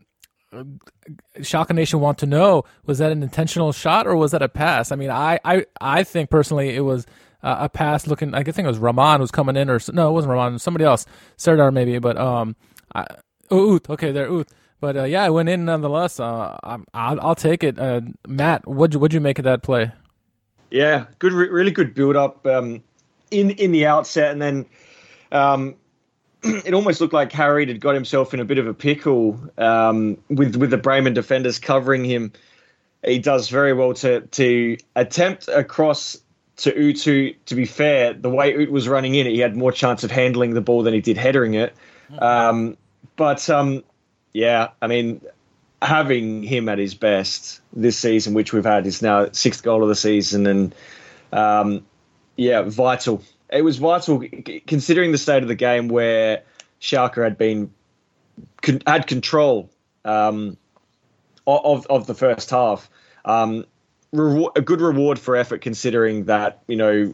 [1.37, 4.91] Schalke Nation want to know was that an intentional shot or was that a pass?
[4.91, 7.05] I mean, I I, I think personally it was
[7.43, 8.07] uh, a pass.
[8.07, 10.85] Looking, I think it was Raman who's coming in, or no, it wasn't Raman, somebody
[10.85, 11.05] else,
[11.37, 12.55] Serdar maybe, but um,
[12.95, 13.05] I,
[13.51, 14.51] Uth, okay, there, Uth.
[14.79, 16.19] But uh, yeah, I went in nonetheless.
[16.19, 17.79] Uh, I'll, I'll take it.
[17.79, 19.91] Uh, Matt, what'd you, what'd you make of that play?
[20.71, 22.83] Yeah, good, really good build up um,
[23.31, 24.65] in in the outset, and then
[25.31, 25.75] um,
[26.43, 30.17] it almost looked like Harit had got himself in a bit of a pickle um,
[30.29, 32.33] with with the Bremen defenders covering him.
[33.05, 36.17] He does very well to to attempt across
[36.57, 40.03] to Utu, to be fair, the way Uth was running in, he had more chance
[40.03, 41.73] of handling the ball than he did headering it.
[42.19, 42.77] Um,
[43.15, 43.83] but um,
[44.33, 45.21] yeah, I mean,
[45.81, 49.89] having him at his best this season, which we've had, is now sixth goal of
[49.89, 50.75] the season, and
[51.31, 51.85] um,
[52.35, 53.23] yeah, vital.
[53.51, 54.23] It was vital
[54.65, 56.43] considering the state of the game where
[56.81, 57.71] Schalke had been
[58.87, 59.69] had control
[60.05, 60.57] um,
[61.47, 62.89] of of the first half.
[63.25, 63.65] Um,
[64.13, 67.13] a good reward for effort, considering that you know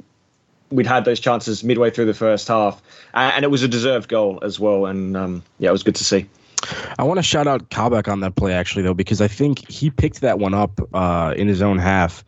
[0.71, 2.81] we'd had those chances midway through the first half,
[3.13, 4.85] and it was a deserved goal as well.
[4.85, 6.27] And um, yeah, it was good to see.
[6.97, 9.89] I want to shout out Kabak on that play actually though because I think he
[9.89, 12.23] picked that one up uh, in his own half,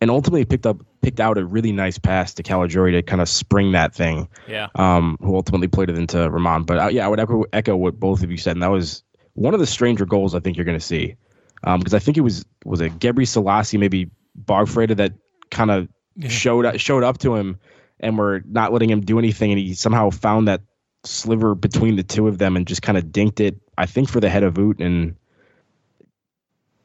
[0.00, 3.28] and ultimately picked up picked out a really nice pass to Caligiuri to kind of
[3.28, 4.28] spring that thing.
[4.48, 4.68] Yeah.
[4.74, 6.64] Um, who ultimately played it into Ramon.
[6.64, 9.04] But uh, yeah, I would echo, echo what both of you said, and that was
[9.34, 11.14] one of the stranger goals I think you're going to see,
[11.62, 14.10] because um, I think it was was a Gebre Selassie maybe
[14.44, 15.12] Bargfrede that
[15.50, 16.28] kind of yeah.
[16.28, 17.58] showed showed up to him
[18.00, 20.62] and were not letting him do anything, and he somehow found that
[21.04, 23.56] sliver between the two of them and just kind of dinked it.
[23.78, 25.16] I think for the head of Uth and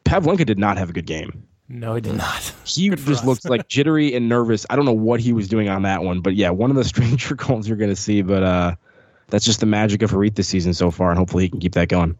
[0.05, 1.47] Pavlenka did not have a good game.
[1.67, 2.53] No, he did not.
[2.65, 4.65] He just looked like jittery and nervous.
[4.69, 6.83] I don't know what he was doing on that one, but yeah, one of the
[6.83, 8.21] stranger goals you're going to see.
[8.21, 8.75] But uh,
[9.27, 11.73] that's just the magic of Harit this season so far, and hopefully he can keep
[11.73, 12.17] that going.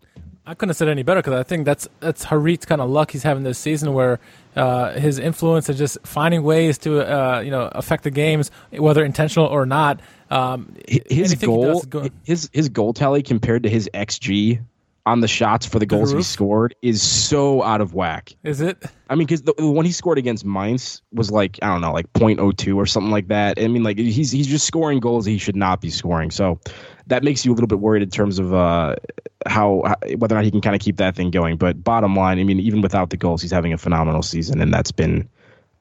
[0.51, 3.11] I couldn't have said any better because I think that's that's Harit's kind of luck
[3.11, 4.19] he's having this season, where
[4.57, 9.05] uh, his influence is just finding ways to uh, you know affect the games, whether
[9.05, 10.01] intentional or not.
[10.29, 11.81] Um, his goal,
[12.25, 14.59] his his goal tally compared to his xG
[15.05, 18.33] on the shots for the goals the he scored is so out of whack.
[18.43, 18.83] Is it?
[19.09, 21.93] I mean, because the, the, one he scored against Mainz was like I don't know,
[21.93, 23.57] like .02 or something like that.
[23.57, 26.29] I mean, like he's he's just scoring goals he should not be scoring.
[26.29, 26.59] So
[27.07, 28.95] that makes you a little bit worried in terms of uh,
[29.47, 31.57] how, how whether or not he can kind of keep that thing going.
[31.57, 34.73] But bottom line, I mean, even without the goals, he's having a phenomenal season, and
[34.73, 35.27] that's been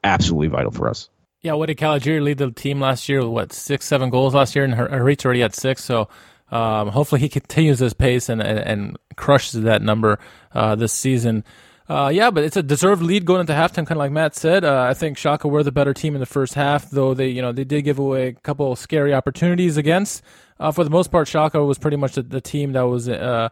[0.04, 1.08] absolutely vital for us.
[1.42, 3.26] Yeah, what did Caligiuri lead the team last year?
[3.26, 5.82] What six, seven goals last year, and Harit's already at six.
[5.82, 6.08] So
[6.50, 10.18] um, hopefully he continues this pace and, and, and crushes that number
[10.52, 11.44] uh, this season.
[11.88, 14.64] Uh, yeah, but it's a deserved lead going into halftime, kind of like Matt said.
[14.64, 17.42] Uh, I think Schalke were the better team in the first half, though they, you
[17.42, 20.22] know, they did give away a couple scary opportunities against.
[20.60, 23.48] Uh, for the most part, Schalke was pretty much the, the team that was uh,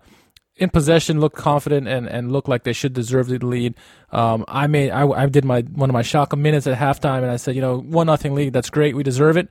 [0.56, 3.74] in possession, looked confident, and, and looked like they should deserve the lead.
[4.12, 7.30] Um, I made, I, I did my one of my Schalke minutes at halftime, and
[7.30, 9.48] I said, you know, one nothing lead, that's great, we deserve it.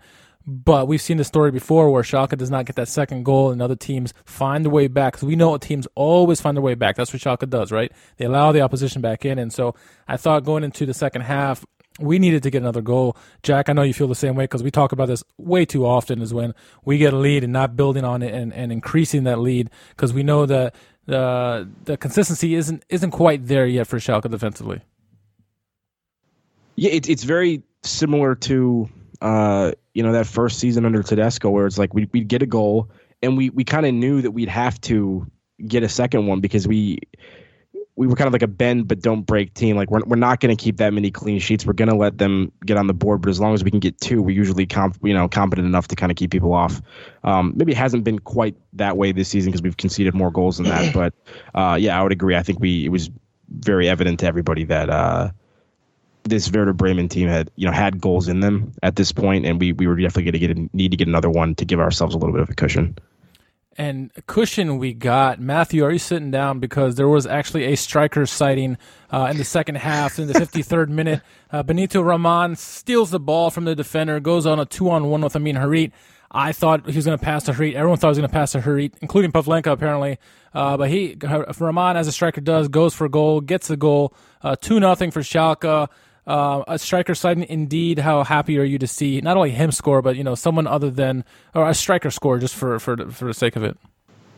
[0.49, 3.61] But we've seen the story before where Schalke does not get that second goal and
[3.61, 5.13] other teams find their way back.
[5.13, 6.95] Because we know teams always find their way back.
[6.95, 7.91] That's what Schalke does, right?
[8.15, 9.39] They allow the opposition back in.
[9.39, 9.75] And so
[10.07, 11.65] I thought going into the second half,
[11.99, 13.17] we needed to get another goal.
[13.43, 15.85] Jack, I know you feel the same way because we talk about this way too
[15.85, 16.53] often is when
[16.85, 20.13] we get a lead and not building on it and, and increasing that lead because
[20.13, 24.81] we know that the the consistency isn't isn't quite there yet for Schalke defensively.
[26.75, 28.89] Yeah, it, it's very similar to
[29.21, 32.45] uh, you know, that first season under Tedesco, where it's like we'd, we'd get a
[32.45, 32.89] goal
[33.21, 35.25] and we, we kind of knew that we'd have to
[35.65, 36.99] get a second one because we
[37.97, 39.75] we were kind of like a bend but don't break team.
[39.75, 41.65] Like we're, we're not going to keep that many clean sheets.
[41.65, 43.79] We're going to let them get on the board, but as long as we can
[43.79, 46.79] get two, we're usually comp, you know competent enough to kind of keep people off.
[47.23, 50.57] Um, maybe it hasn't been quite that way this season because we've conceded more goals
[50.57, 50.93] than that.
[50.97, 51.13] But
[51.53, 52.35] uh, yeah, I would agree.
[52.35, 53.09] I think we it was
[53.49, 55.31] very evident to everybody that uh,
[56.23, 59.59] this Werder Bremen team had you know had goals in them at this point, and
[59.59, 61.79] we we were definitely going to get a, need to get another one to give
[61.79, 62.95] ourselves a little bit of a cushion.
[63.77, 65.39] And cushion we got.
[65.39, 66.59] Matthew, are you sitting down?
[66.59, 68.77] Because there was actually a striker sighting
[69.11, 71.21] uh, in the second half, in the 53rd minute.
[71.51, 75.21] Uh, Benito Raman steals the ball from the defender, goes on a two on one
[75.21, 75.91] with Amin Harit.
[76.31, 77.75] I thought he was going to pass to Harit.
[77.75, 80.17] Everyone thought he was going to pass to Harit, including Pavlenka, apparently.
[80.53, 81.15] Uh, but he,
[81.59, 84.13] Raman, as a striker does, goes for goal, gets the goal.
[84.41, 85.87] Uh, 2 nothing for Schalke
[86.27, 87.39] uh, a striker side.
[87.39, 90.67] Indeed, how happy are you to see not only him score, but you know someone
[90.67, 91.23] other than
[91.55, 93.77] or a striker score just for for for the sake of it.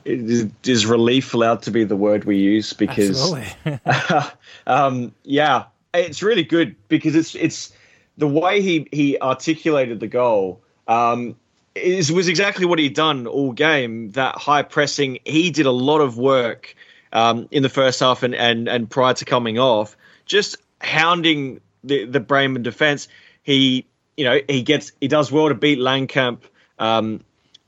[0.05, 2.73] Is, is relief allowed to be the word we use?
[2.73, 3.33] Because
[4.67, 7.73] um, yeah, it's really good because it's it's
[8.17, 10.61] the way he he articulated the goal.
[10.87, 11.35] Um,
[11.75, 14.11] is was exactly what he'd done all game.
[14.11, 16.75] That high pressing, he did a lot of work
[17.13, 22.05] um, in the first half and, and and prior to coming off, just hounding the
[22.05, 23.07] the Bremen defense.
[23.43, 23.87] He
[24.17, 26.41] you know he gets he does well to beat Langkamp
[26.77, 27.21] um,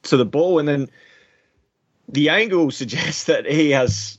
[0.03, 0.89] to the ball, and then
[2.07, 4.17] the angle suggests that he has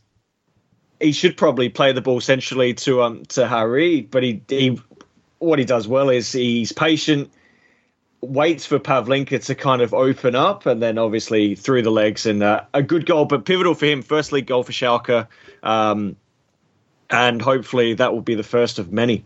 [1.01, 4.79] he should probably play the ball centrally to um to Harit, but he he
[5.39, 7.31] what he does well is he's patient,
[8.21, 12.43] waits for Pavlenka to kind of open up, and then obviously through the legs and
[12.43, 14.03] uh, a good goal, but pivotal for him.
[14.03, 15.27] First league goal for Schalke,
[15.63, 16.17] um,
[17.11, 19.25] and hopefully that will be the first of many.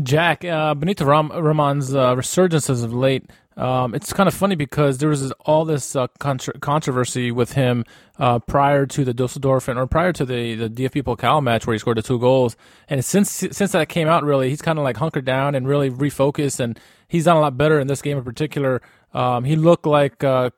[0.00, 4.54] Jack, uh, Benito Ram- Raman's uh, resurgence as of late, um, it's kind of funny
[4.54, 7.84] because there was all this uh, contra- controversy with him
[8.18, 11.78] uh, prior to the Dusseldorf or prior to the, the DFB Pokal match where he
[11.78, 12.56] scored the two goals.
[12.88, 15.90] And since since that came out, really, he's kind of like hunkered down and really
[15.90, 18.80] refocused, and he's done a lot better in this game in particular.
[19.12, 20.50] Um, he looked like uh,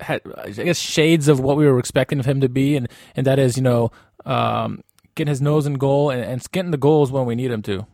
[0.00, 3.26] had, I guess shades of what we were expecting of him to be, and and
[3.26, 3.90] that is you know
[4.24, 4.84] um,
[5.16, 7.84] getting his nose in goal and, and getting the goals when we need him to.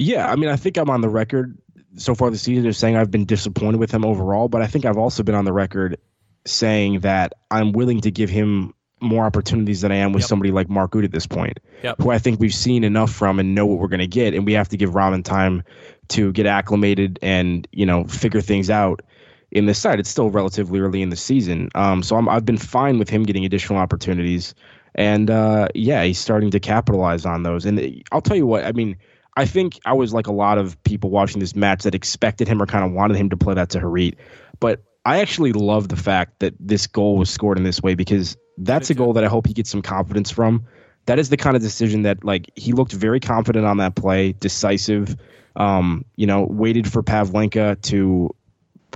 [0.00, 1.58] Yeah, I mean, I think I'm on the record
[1.96, 4.84] so far this season as saying I've been disappointed with him overall, but I think
[4.84, 5.98] I've also been on the record
[6.46, 10.28] saying that I'm willing to give him more opportunities than I am with yep.
[10.28, 11.96] somebody like Mark Uth at this point, yep.
[11.98, 14.46] who I think we've seen enough from and know what we're going to get, and
[14.46, 15.62] we have to give Raman time
[16.08, 19.02] to get acclimated and you know figure things out
[19.50, 20.00] in this side.
[20.00, 23.24] It's still relatively early in the season, um, so i have been fine with him
[23.24, 24.54] getting additional opportunities,
[24.94, 27.66] and uh, yeah, he's starting to capitalize on those.
[27.66, 28.96] And I'll tell you what, I mean.
[29.36, 32.60] I think I was like a lot of people watching this match that expected him
[32.60, 34.16] or kind of wanted him to play that to Harit.
[34.58, 38.36] But I actually love the fact that this goal was scored in this way because
[38.58, 40.66] that's a goal that I hope he gets some confidence from.
[41.06, 44.32] That is the kind of decision that like he looked very confident on that play,
[44.32, 45.16] decisive.
[45.56, 48.30] Um, you know, waited for Pavlenka to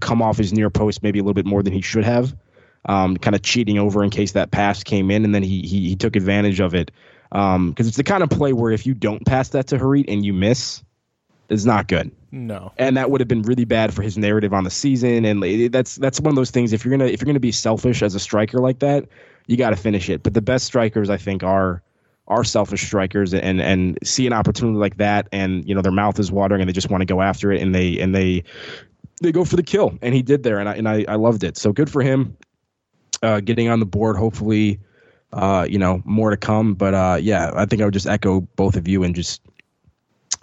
[0.01, 2.37] come off his near post maybe a little bit more than he should have.
[2.87, 5.89] Um, kind of cheating over in case that pass came in, and then he he,
[5.89, 6.91] he took advantage of it.
[7.31, 10.05] Because um, it's the kind of play where if you don't pass that to Harit
[10.09, 10.83] and you miss,
[11.49, 12.11] it's not good.
[12.31, 15.25] No, and that would have been really bad for his narrative on the season.
[15.25, 16.73] And that's that's one of those things.
[16.73, 19.07] If you're gonna if you're gonna be selfish as a striker like that,
[19.47, 20.23] you got to finish it.
[20.23, 21.83] But the best strikers, I think, are
[22.27, 26.19] are selfish strikers and and see an opportunity like that, and you know their mouth
[26.19, 28.45] is watering and they just want to go after it, and they and they
[29.23, 31.45] they go for the kill, and he did there, and I and I, I loved
[31.45, 31.57] it.
[31.57, 32.37] So good for him,
[33.23, 34.17] uh, getting on the board.
[34.17, 34.81] Hopefully,
[35.35, 36.75] uh, you know more to come.
[36.75, 39.43] But uh, yeah, I think I would just echo both of you and just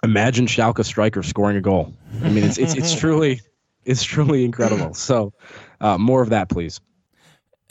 [0.02, 1.94] imagine Schalke striker scoring a goal.
[2.22, 3.40] I mean, it's it's it's truly
[3.84, 4.94] it's truly incredible.
[5.02, 5.32] So,
[5.80, 6.80] uh, more of that, please.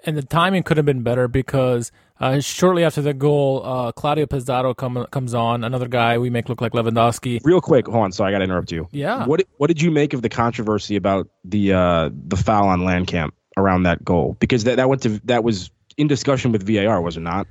[0.03, 4.25] And the timing could have been better because uh, shortly after the goal, uh, Claudio
[4.25, 7.39] Pizarro come, comes on, another guy we make look like Lewandowski.
[7.43, 8.87] Real quick, hold on, so I got to interrupt you.
[8.91, 9.25] Yeah.
[9.25, 13.31] What what did you make of the controversy about the uh, the foul on Langkamp
[13.57, 14.35] around that goal?
[14.39, 17.47] Because that, that went to that was in discussion with VAR, was it not?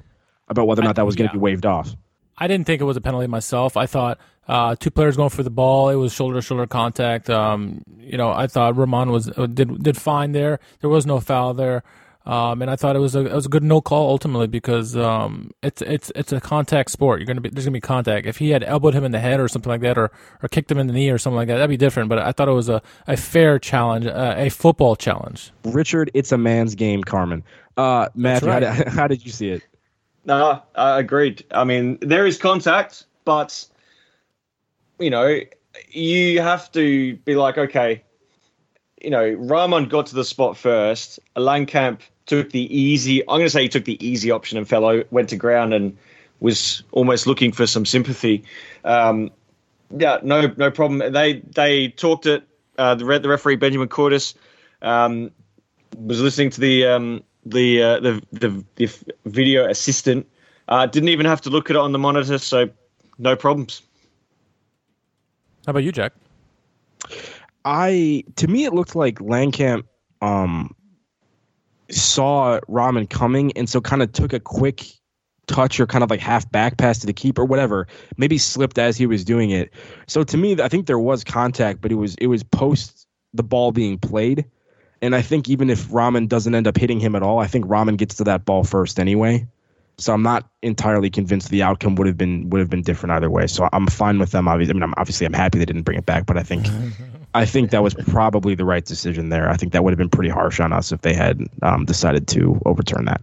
[0.48, 1.38] About whether or not that was going to yeah.
[1.38, 1.94] be waved off.
[2.36, 3.76] I didn't think it was a penalty myself.
[3.76, 5.90] I thought uh, two players going for the ball.
[5.90, 7.30] It was shoulder to shoulder contact.
[7.30, 10.58] Um, you know, I thought Raman was uh, did did fine there.
[10.80, 11.84] There was no foul there,
[12.26, 14.94] um, and I thought it was a it was a good no call ultimately because
[14.94, 17.18] um, it's it's it's a contact sport.
[17.18, 18.26] You're gonna be there's gonna be contact.
[18.26, 20.10] If he had elbowed him in the head or something like that, or
[20.42, 22.10] or kicked him in the knee or something like that, that'd be different.
[22.10, 25.50] But I thought it was a, a fair challenge, uh, a football challenge.
[25.64, 27.42] Richard, it's a man's game, Carmen.
[27.76, 28.62] Uh, Matthew, right.
[28.62, 29.62] how, did, how did you see it?
[30.26, 31.44] No, I agreed.
[31.50, 33.66] I mean, there is contact, but
[34.98, 35.40] you know,
[35.88, 38.02] you have to be like, okay,
[39.00, 41.20] you know, Raman got to the spot first.
[41.36, 43.22] Langkamp took the easy.
[43.22, 45.96] I'm going to say he took the easy option and fell, went to ground and
[46.40, 48.44] was almost looking for some sympathy.
[48.84, 49.30] Um,
[49.96, 51.12] yeah, no, no problem.
[51.12, 52.44] They they talked it.
[52.78, 54.34] Uh, the the referee Benjamin Cortus
[54.82, 55.30] um,
[55.98, 60.26] was listening to the um, the, uh, the, the the video assistant.
[60.68, 62.70] Uh, didn't even have to look at it on the monitor, so
[63.18, 63.82] no problems.
[65.66, 66.12] How about you, Jack?
[67.64, 69.84] I to me it looked like Langkamp
[70.22, 70.74] um,
[71.90, 74.86] saw Raman coming, and so kind of took a quick
[75.46, 77.86] touch or kind of like half back pass to the keeper, or whatever.
[78.16, 79.72] Maybe slipped as he was doing it.
[80.06, 83.42] So to me, I think there was contact, but it was it was post the
[83.42, 84.44] ball being played.
[85.02, 87.64] And I think even if Raman doesn't end up hitting him at all, I think
[87.68, 89.46] Raman gets to that ball first anyway.
[89.96, 93.30] So I'm not entirely convinced the outcome would have been would have been different either
[93.30, 93.46] way.
[93.46, 94.48] So I'm fine with them.
[94.48, 96.66] Obviously, I mean, I'm, obviously, I'm happy they didn't bring it back, but I think
[97.34, 99.48] I think that was probably the right decision there.
[99.48, 102.26] I think that would have been pretty harsh on us if they had um, decided
[102.28, 103.20] to overturn that.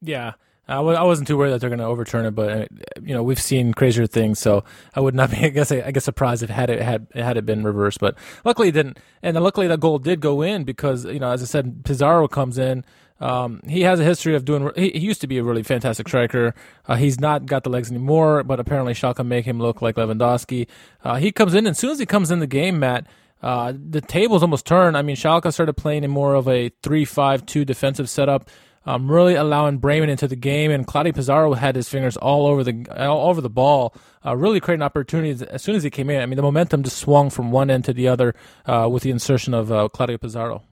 [0.00, 0.34] Yeah,
[0.68, 2.66] I w- I wasn't too worried that they're going to overturn it, but uh,
[3.02, 5.36] you know we've seen crazier things, so I would not be.
[5.44, 8.68] I guess I, guess surprised if had it had had it been reversed, but luckily
[8.68, 8.98] it didn't.
[9.22, 12.58] And luckily that goal did go in because you know as I said, Pizarro comes
[12.58, 12.84] in.
[13.20, 14.70] Um, he has a history of doing.
[14.74, 16.54] He, he used to be a really fantastic striker.
[16.86, 20.66] Uh, he's not got the legs anymore, but apparently Schalke make him look like Lewandowski.
[21.04, 23.06] Uh, he comes in, and as soon as he comes in the game, Matt,
[23.44, 24.96] uh, the tables almost turned.
[24.96, 28.48] I mean, Schalke started playing in more of a three-five-two defensive setup,
[28.86, 30.70] um, really allowing Bremen into the game.
[30.70, 34.60] And Claudio Pizarro had his fingers all over the all over the ball, uh, really
[34.60, 36.22] creating opportunities as soon as he came in.
[36.22, 38.34] I mean, the momentum just swung from one end to the other
[38.64, 40.62] uh, with the insertion of uh, Claudio Pizarro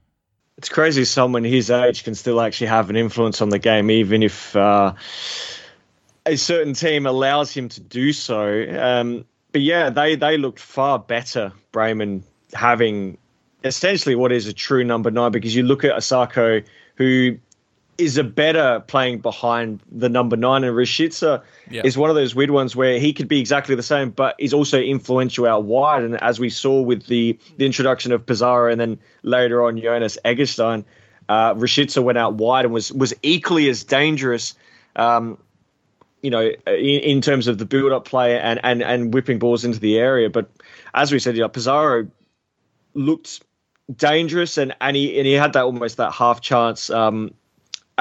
[0.58, 4.22] it's crazy someone his age can still actually have an influence on the game, even
[4.22, 4.92] if uh,
[6.24, 8.64] a certain team allows him to do so.
[8.78, 11.52] Um, but yeah, they they looked far better.
[11.72, 12.22] Bremen
[12.52, 13.18] having
[13.64, 16.64] essentially what is a true number nine because you look at Osako,
[16.96, 17.38] who
[17.98, 21.82] is a better playing behind the number nine, and Rashica Yeah.
[21.84, 24.52] is one of those weird ones where he could be exactly the same, but is
[24.54, 26.02] also influential out wide.
[26.02, 30.18] And as we saw with the the introduction of Pizarro and then later on Jonas
[30.24, 30.84] Eggestein,
[31.28, 34.54] uh, Rashica went out wide and was was equally as dangerous.
[34.96, 35.38] Um,
[36.22, 39.80] you know, in, in terms of the build-up play and, and, and whipping balls into
[39.80, 40.30] the area.
[40.30, 40.48] But
[40.94, 42.06] as we said, you know, Pizarro
[42.94, 43.42] looked
[43.94, 47.34] dangerous and, and he and he had that almost that half chance um,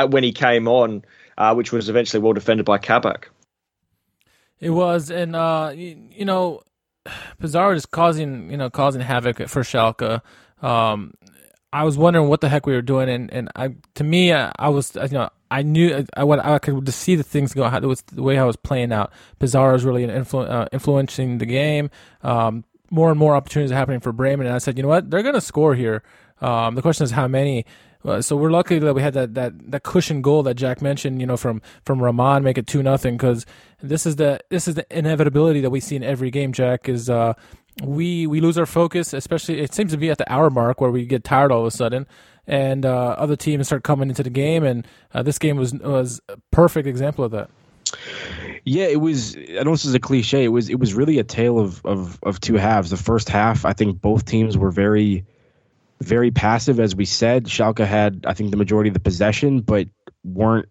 [0.09, 1.03] when he came on,
[1.37, 3.29] uh, which was eventually well defended by Kabak.
[4.59, 6.61] It was, and uh, you, you know,
[7.39, 10.21] Pizarro is causing you know causing havoc for Schalke.
[10.61, 11.13] Um,
[11.73, 14.51] I was wondering what the heck we were doing, and, and I to me I,
[14.59, 17.79] I was you know I knew I, what I could see the things go how
[17.79, 19.11] was the way I was playing out.
[19.39, 21.89] Pizarro is really influ- uh, influencing the game.
[22.21, 25.09] Um, more and more opportunities are happening for Bremen, and I said, you know what,
[25.09, 26.03] they're going to score here.
[26.41, 27.65] Um, the question is how many.
[28.03, 31.21] Uh, so we're lucky that we had that, that, that cushion goal that Jack mentioned,
[31.21, 33.45] you know, from from Raman make it two nothing because
[33.81, 36.51] this is the this is the inevitability that we see in every game.
[36.51, 37.33] Jack is uh,
[37.83, 40.89] we we lose our focus, especially it seems to be at the hour mark where
[40.89, 42.07] we get tired all of a sudden,
[42.47, 46.21] and uh, other teams start coming into the game, and uh, this game was was
[46.27, 47.49] a perfect example of that.
[48.63, 49.35] Yeah, it was.
[49.35, 50.43] I know this is a cliche.
[50.43, 50.69] It was.
[50.69, 52.89] It was really a tale of of of two halves.
[52.89, 55.25] The first half, I think both teams were very,
[56.01, 56.79] very passive.
[56.79, 59.87] As we said, Schalke had, I think, the majority of the possession, but
[60.23, 60.69] weren't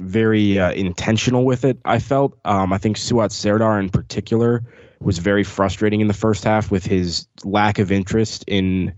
[0.00, 1.78] very uh, intentional with it.
[1.84, 2.38] I felt.
[2.44, 4.64] Um, I think Suat Serdar in particular
[5.00, 8.92] was very frustrating in the first half with his lack of interest in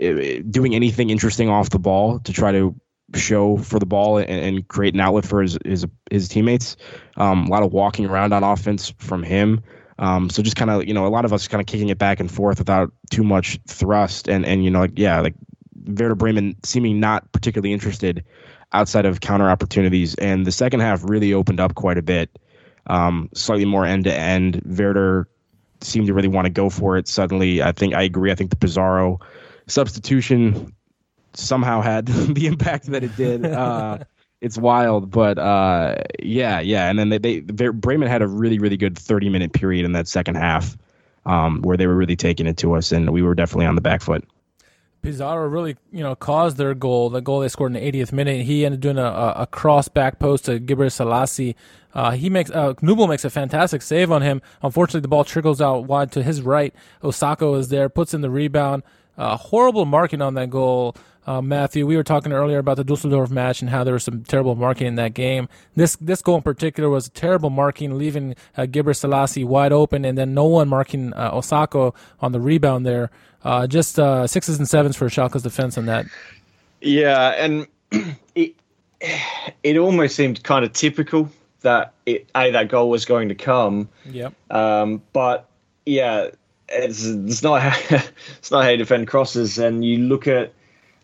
[0.00, 0.12] uh,
[0.48, 2.74] doing anything interesting off the ball to try to
[3.14, 6.76] show for the ball and, and create an outlet for his his, his teammates.
[7.16, 9.62] Um, a lot of walking around on offense from him.
[9.98, 11.98] Um, so just kind of you know a lot of us kind of kicking it
[11.98, 15.34] back and forth without too much thrust and and you know like yeah like
[15.86, 18.24] Werder Bremen seeming not particularly interested
[18.72, 22.38] outside of counter opportunities and the second half really opened up quite a bit.
[22.86, 24.62] Um, slightly more end to end.
[24.64, 25.28] Werder
[25.82, 27.62] seemed to really want to go for it suddenly.
[27.62, 28.30] I think I agree.
[28.30, 29.20] I think the Pizarro
[29.66, 30.72] substitution
[31.34, 33.44] somehow had the impact that it did.
[33.44, 33.98] Uh,
[34.40, 36.88] it's wild, but uh, yeah, yeah.
[36.88, 40.08] And then they, they, Bremen had a really, really good 30 minute period in that
[40.08, 40.76] second half
[41.26, 43.80] um, where they were really taking it to us, and we were definitely on the
[43.80, 44.24] back foot.
[45.02, 47.08] Pizarro really, you know, caused their goal.
[47.08, 48.44] The goal they scored in the 80th minute.
[48.44, 51.56] He ended up doing a, a, a cross back post to Gebre Selassie.
[51.94, 54.42] Uh, he makes uh, Nubel makes a fantastic save on him.
[54.62, 56.74] Unfortunately, the ball trickles out wide to his right.
[57.02, 58.82] Osako is there, puts in the rebound.
[59.16, 60.94] Uh, horrible marking on that goal.
[61.26, 64.24] Uh, Matthew, we were talking earlier about the Dusseldorf match and how there was some
[64.24, 65.48] terrible marking in that game.
[65.76, 70.16] This this goal in particular was terrible marking, leaving uh, Gebre Selassie wide open, and
[70.16, 73.10] then no one marking uh, Osako on the rebound there.
[73.44, 76.06] Uh, just uh, sixes and sevens for Schalke's defense on that.
[76.80, 77.66] Yeah, and
[78.34, 78.54] it
[79.62, 83.88] it almost seemed kind of typical that it, a that goal was going to come.
[84.06, 84.32] Yep.
[84.50, 85.48] Um, but
[85.86, 86.28] yeah,
[86.68, 87.96] it's it's not how,
[88.38, 89.58] it's not how you defend crosses.
[89.58, 90.52] And you look at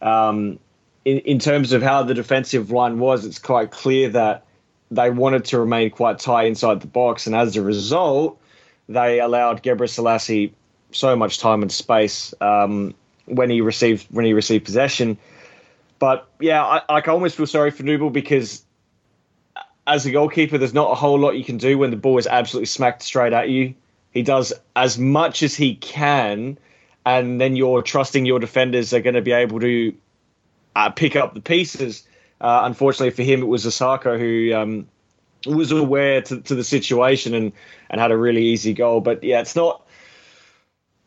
[0.03, 0.59] um,
[1.05, 4.45] in in terms of how the defensive line was, it's quite clear that
[4.91, 8.41] they wanted to remain quite tight inside the box, and as a result,
[8.89, 10.53] they allowed Gebre Selassie
[10.93, 12.95] so much time and space um,
[13.27, 15.19] when he received when he received possession.
[15.99, 18.63] But yeah, I, I almost feel sorry for Nubel because
[19.87, 22.27] as a goalkeeper, there's not a whole lot you can do when the ball is
[22.27, 23.75] absolutely smacked straight at you.
[24.11, 26.59] He does as much as he can,
[27.07, 29.95] and then you're trusting your defenders are going to be able to
[30.75, 32.03] uh, pick up the pieces.
[32.41, 34.87] Uh, unfortunately for him, it was Osako who um,
[35.47, 37.53] was aware to, to the situation and,
[37.89, 39.01] and had a really easy goal.
[39.01, 39.87] But yeah, it's not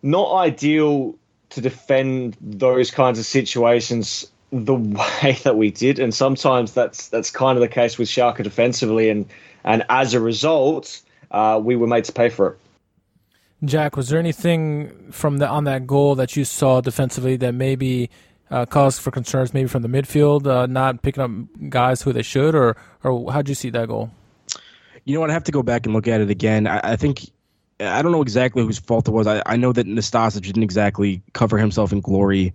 [0.01, 1.15] not ideal
[1.49, 7.29] to defend those kinds of situations the way that we did, and sometimes that's that's
[7.29, 9.25] kind of the case with Schalke defensively, and
[9.65, 12.59] and as a result, uh, we were made to pay for it.
[13.63, 18.09] Jack, was there anything from the on that goal that you saw defensively that maybe
[18.49, 21.31] uh, caused for concerns, maybe from the midfield, uh, not picking up
[21.69, 24.11] guys who they should, or or how'd you see that goal?
[25.05, 25.29] You know what?
[25.29, 26.67] I have to go back and look at it again.
[26.67, 27.29] I, I think
[27.81, 29.27] I don't know exactly whose fault it was.
[29.27, 32.53] I, I know that Nastasic didn't exactly cover himself in glory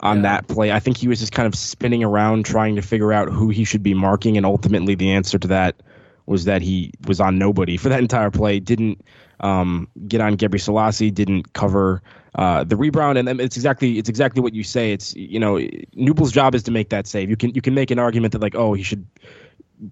[0.00, 0.22] on Yeah.
[0.22, 0.70] that play.
[0.72, 3.64] I think he was just kind of spinning around trying to figure out who he
[3.64, 5.76] should be marking, and ultimately the answer to that
[6.26, 8.58] was that he was on nobody for that entire play.
[8.60, 9.04] Didn't
[9.44, 12.02] um, get on Gebre Selassie, didn't cover
[12.34, 14.92] uh, the rebound, and it's exactly it's exactly what you say.
[14.92, 15.56] It's you know
[15.94, 17.28] Nubel's job is to make that save.
[17.28, 19.06] You can you can make an argument that like oh he should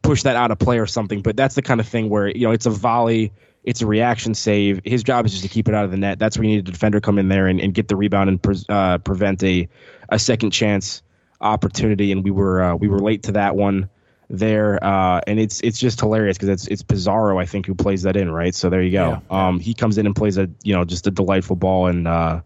[0.01, 1.21] push that out of play or something.
[1.21, 3.33] But that's the kind of thing where you know it's a volley,
[3.63, 4.81] it's a reaction save.
[4.85, 6.19] His job is just to keep it out of the net.
[6.19, 8.43] That's where you need a defender come in there and, and get the rebound and
[8.43, 9.69] pre- uh, prevent a
[10.09, 11.03] a second chance
[11.43, 12.11] opportunity.
[12.11, 13.91] And we were uh, we were late to that one
[14.29, 18.03] there, uh, and it's it's just hilarious because it's it's Pizarro I think who plays
[18.03, 18.55] that in right.
[18.55, 19.23] So there you go.
[19.31, 19.47] Yeah.
[19.47, 22.09] Um, he comes in and plays a you know just a delightful ball and.
[22.09, 22.41] Uh,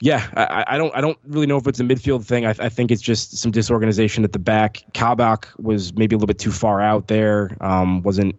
[0.00, 2.46] yeah, I, I don't I don't really know if it's a midfield thing.
[2.46, 4.84] I, I think it's just some disorganization at the back.
[4.94, 7.56] Kabak was maybe a little bit too far out there.
[7.60, 8.36] Um, wasn't.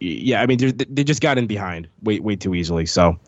[0.00, 2.86] Yeah, I mean they they just got in behind way way too easily.
[2.86, 3.18] So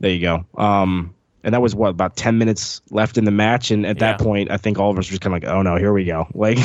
[0.00, 0.44] there you go.
[0.60, 1.14] Um,
[1.46, 4.50] and that was what about ten minutes left in the match, and at that point,
[4.50, 6.26] I think all of us were just kind of like, oh no, here we go.
[6.34, 6.58] Like,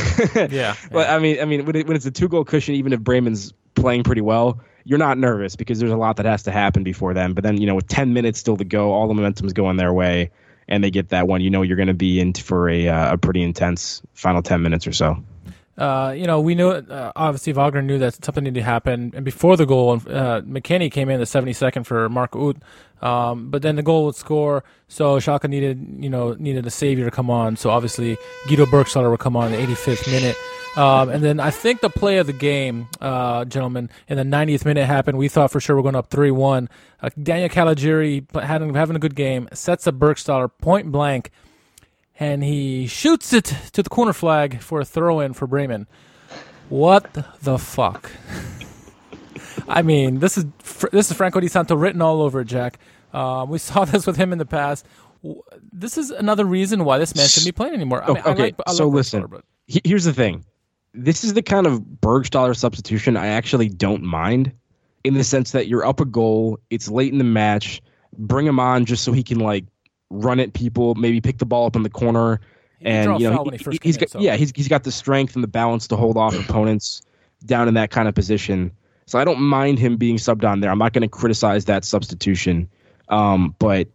[0.51, 2.91] Yeah, But I mean, I mean, when, it, when it's a two goal cushion, even
[2.91, 6.51] if Bremen's playing pretty well, you're not nervous because there's a lot that has to
[6.51, 7.33] happen before then.
[7.33, 9.93] But then, you know, with 10 minutes still to go, all the momentum's going their
[9.93, 10.31] way,
[10.67, 13.13] and they get that one, you know, you're going to be in for a, uh,
[13.13, 15.23] a pretty intense final 10 minutes or so.
[15.81, 19.25] Uh, you know, we knew uh, obviously Wagner knew that something needed to happen, and
[19.25, 22.57] before the goal, uh, McKennie came in the 72nd for Mark Uth,
[23.01, 27.05] um, but then the goal would score, so Schalke needed you know needed a savior
[27.05, 28.15] to come on, so obviously
[28.47, 30.37] Guido Burgstaller would come on in the 85th minute.
[30.77, 34.63] Um, and then I think the play of the game, uh, gentlemen, in the 90th
[34.63, 35.17] minute happened.
[35.17, 36.69] We thought for sure we're going up 3 1.
[37.01, 41.31] Uh, Daniel Caligiuri, having, having a good game, sets up Burgstaller point blank
[42.21, 45.87] and he shoots it to the corner flag for a throw in for Bremen.
[46.69, 47.11] What
[47.41, 48.11] the fuck?
[49.67, 50.45] I mean, this is
[50.91, 52.77] this is Franco Di Santo written all over it, Jack.
[53.11, 54.85] Um, we saw this with him in the past.
[55.73, 58.03] This is another reason why this man shouldn't be playing anymore.
[58.03, 59.25] I mean, I okay, like, so like listen.
[59.25, 60.45] But Here's the thing
[60.93, 64.51] this is the kind of Burgstaller substitution I actually don't mind
[65.03, 67.81] in the sense that you're up a goal, it's late in the match,
[68.15, 69.65] bring him on just so he can like
[70.11, 72.39] run at people, maybe pick the ball up in the corner.
[72.83, 75.47] And you know, he, has got so- yeah, he's he's got the strength and the
[75.47, 77.01] balance to hold off opponents
[77.45, 78.71] down in that kind of position.
[79.05, 80.71] So I don't mind him being subbed on there.
[80.71, 82.69] I'm not going to criticize that substitution,
[83.09, 83.87] um, but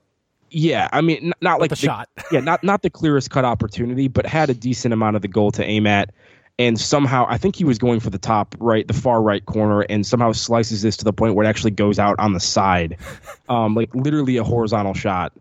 [0.51, 2.09] yeah, I mean, n- not like the shot.
[2.33, 5.51] yeah, not not the clearest cut opportunity, but had a decent amount of the goal
[5.53, 6.12] to aim at.
[6.59, 9.83] And somehow, I think he was going for the top right, the far right corner,
[9.83, 12.97] and somehow slices this to the point where it actually goes out on the side,
[13.49, 15.33] um, like literally a horizontal shot.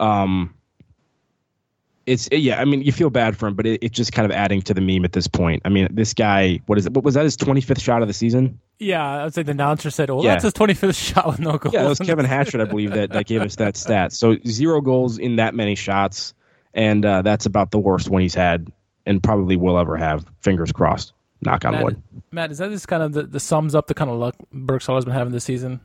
[0.00, 0.54] Um,
[2.06, 4.32] it's yeah, I mean, you feel bad for him, but it, it's just kind of
[4.32, 5.62] adding to the meme at this point.
[5.64, 6.94] I mean, this guy, what is it?
[6.94, 7.24] What was that?
[7.24, 8.58] His twenty fifth shot of the season?
[8.78, 10.30] yeah, I'd say the announcer said, "Well, Yeah.
[10.30, 13.10] that's his 25th shot with no goals." Yeah, that was Kevin Hatchard, I believe, that,
[13.10, 14.12] that gave us that stat.
[14.14, 16.32] So zero goals in that many shots,
[16.72, 18.72] and uh, that's about the worst one he's had,
[19.04, 20.24] and probably will ever have.
[20.40, 21.12] Fingers crossed.
[21.42, 22.02] Knock on Matt, wood.
[22.32, 25.04] Matt, is that just kind of the, the sums up the kind of luck Burgstaller's
[25.04, 25.80] been having this season?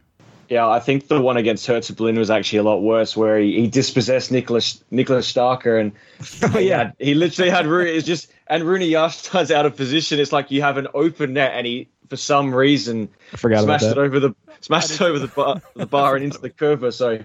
[0.50, 3.62] Yeah, I think the one against Hertha Berlin was actually a lot worse, where he,
[3.62, 6.92] he dispossessed Nicholas Nicholas Starker, and he yeah.
[7.00, 7.92] he literally had Rooney.
[7.92, 10.20] It's just and Rune Jarstein's out of position.
[10.20, 13.86] It's like you have an open net, and he for some reason I forgot smashed
[13.86, 16.94] it over the smashed it over the bar, the bar and into the curve.
[16.94, 17.20] So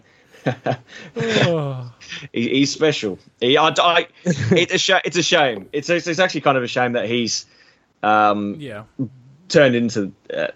[1.16, 1.92] Oh,
[2.32, 3.18] he, he's special.
[3.40, 5.68] He, I, I, it's a sh- it's a shame.
[5.72, 7.46] It's, it's it's actually kind of a shame that he's
[8.02, 8.84] um, yeah,
[9.48, 10.48] turned into uh,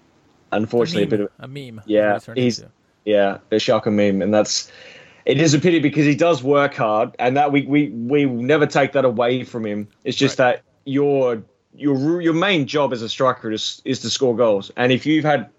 [0.56, 1.80] unfortunately a bit of a meme.
[1.86, 2.70] Yeah, he's- into.
[3.04, 4.70] Yeah, the Schalke meme, and that's
[5.26, 8.42] it is a pity because he does work hard, and that we we we will
[8.42, 9.88] never take that away from him.
[10.04, 11.42] It's just that your
[11.76, 15.24] your your main job as a striker is is to score goals, and if you've
[15.24, 15.50] had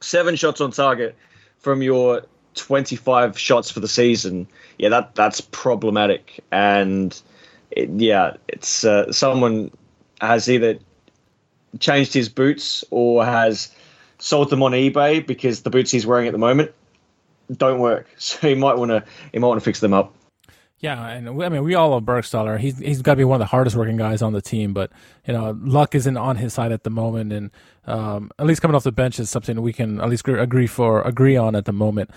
[0.00, 1.16] seven shots on target
[1.58, 2.22] from your
[2.54, 4.46] 25 shots for the season,
[4.78, 7.20] yeah, that that's problematic, and
[7.72, 9.70] it, yeah, it's uh, someone
[10.20, 10.78] has either
[11.80, 13.74] changed his boots or has
[14.24, 16.72] sold them on eBay because the boots he's wearing at the moment
[17.52, 18.08] don't work.
[18.18, 20.14] So he might want to he might want to fix them up.
[20.78, 22.58] Yeah, and I mean, we all love Burgstaller.
[22.58, 24.90] He's he's got to be one of the hardest working guys on the team, but
[25.26, 27.50] you know, luck isn't on his side at the moment, and
[27.86, 31.02] um, at least coming off the bench is something we can at least agree for
[31.02, 32.10] agree on at the moment.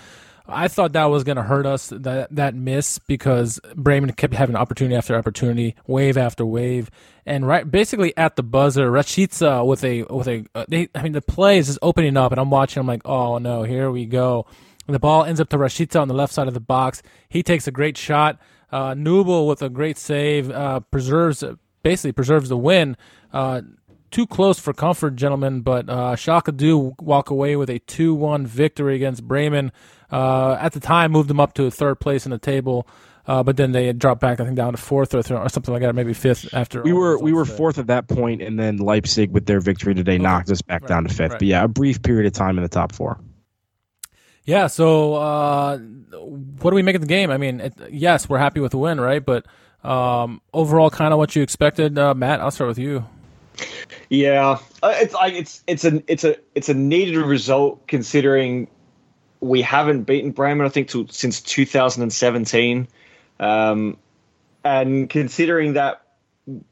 [0.48, 4.56] I thought that was going to hurt us that that miss because Bremen kept having
[4.56, 6.90] opportunity after opportunity, wave after wave,
[7.26, 11.12] and right basically at the buzzer, Rashica with a with a uh, they, I mean
[11.12, 12.80] the play is just opening up, and I'm watching.
[12.80, 14.46] I'm like, oh no, here we go.
[14.86, 17.02] And the ball ends up to Rashica on the left side of the box.
[17.28, 18.38] He takes a great shot.
[18.72, 21.44] Uh, Nubel with a great save uh, preserves
[21.82, 22.96] basically preserves the win.
[23.32, 23.60] Uh,
[24.10, 28.96] too close for comfort, gentlemen, but uh, Schalke do walk away with a 2-1 victory
[28.96, 29.70] against Bremen.
[30.10, 32.86] Uh, at the time, moved them up to third place in the table,
[33.26, 35.72] uh, but then they dropped back, I think, down to fourth or, th- or something
[35.72, 36.82] like that, maybe fifth after.
[36.82, 39.94] We were we were results fourth at that point, and then Leipzig with their victory
[39.94, 40.88] today knocked us back Right.
[40.88, 41.32] down to fifth.
[41.32, 41.38] Right.
[41.40, 43.20] But yeah, a brief period of time in the top four.
[44.44, 44.66] Yeah.
[44.68, 47.30] So, uh, what do we make of the game?
[47.30, 49.22] I mean, it, yes, we're happy with the win, right?
[49.24, 49.44] But
[49.84, 52.40] um, overall, kind of what you expected, uh, Matt.
[52.40, 53.04] I'll start with you.
[54.08, 58.68] Yeah, uh, it's like it's it's a it's a it's a needed result considering
[59.40, 62.88] we haven't beaten Bremen I think since 2017,
[63.40, 63.96] um,
[64.64, 66.02] and considering that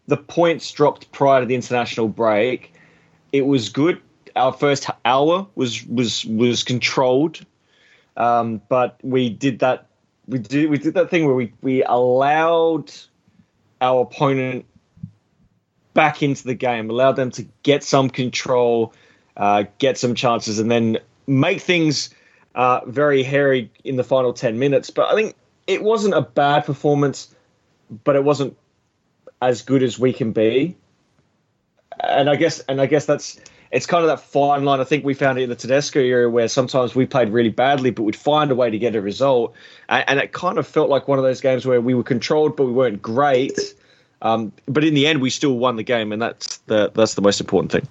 [0.06, 2.72] the points dropped prior to the international break,
[3.32, 4.00] it was good.
[4.34, 7.44] Our first hour was was was controlled,
[8.16, 9.86] um, but we did that.
[10.26, 12.92] We did we did that thing where we we allowed
[13.80, 14.64] our opponent
[15.94, 18.92] back into the game, allowed them to get some control,
[19.36, 22.10] uh, get some chances, and then make things
[22.56, 24.90] uh, very hairy in the final 10 minutes.
[24.90, 25.36] But I think
[25.66, 27.32] it wasn't a bad performance,
[28.02, 28.56] but it wasn't
[29.40, 30.76] as good as we can be.
[32.00, 33.38] And I guess, and I guess that's
[33.70, 34.80] it's kind of that fine line.
[34.80, 37.90] I think we found it in the Tedesco area where sometimes we played really badly,
[37.90, 39.54] but we'd find a way to get a result.
[39.88, 42.56] And, and it kind of felt like one of those games where we were controlled,
[42.56, 43.58] but we weren't great.
[44.22, 47.22] Um, but in the end, we still won the game, and that's the that's the
[47.22, 47.86] most important thing.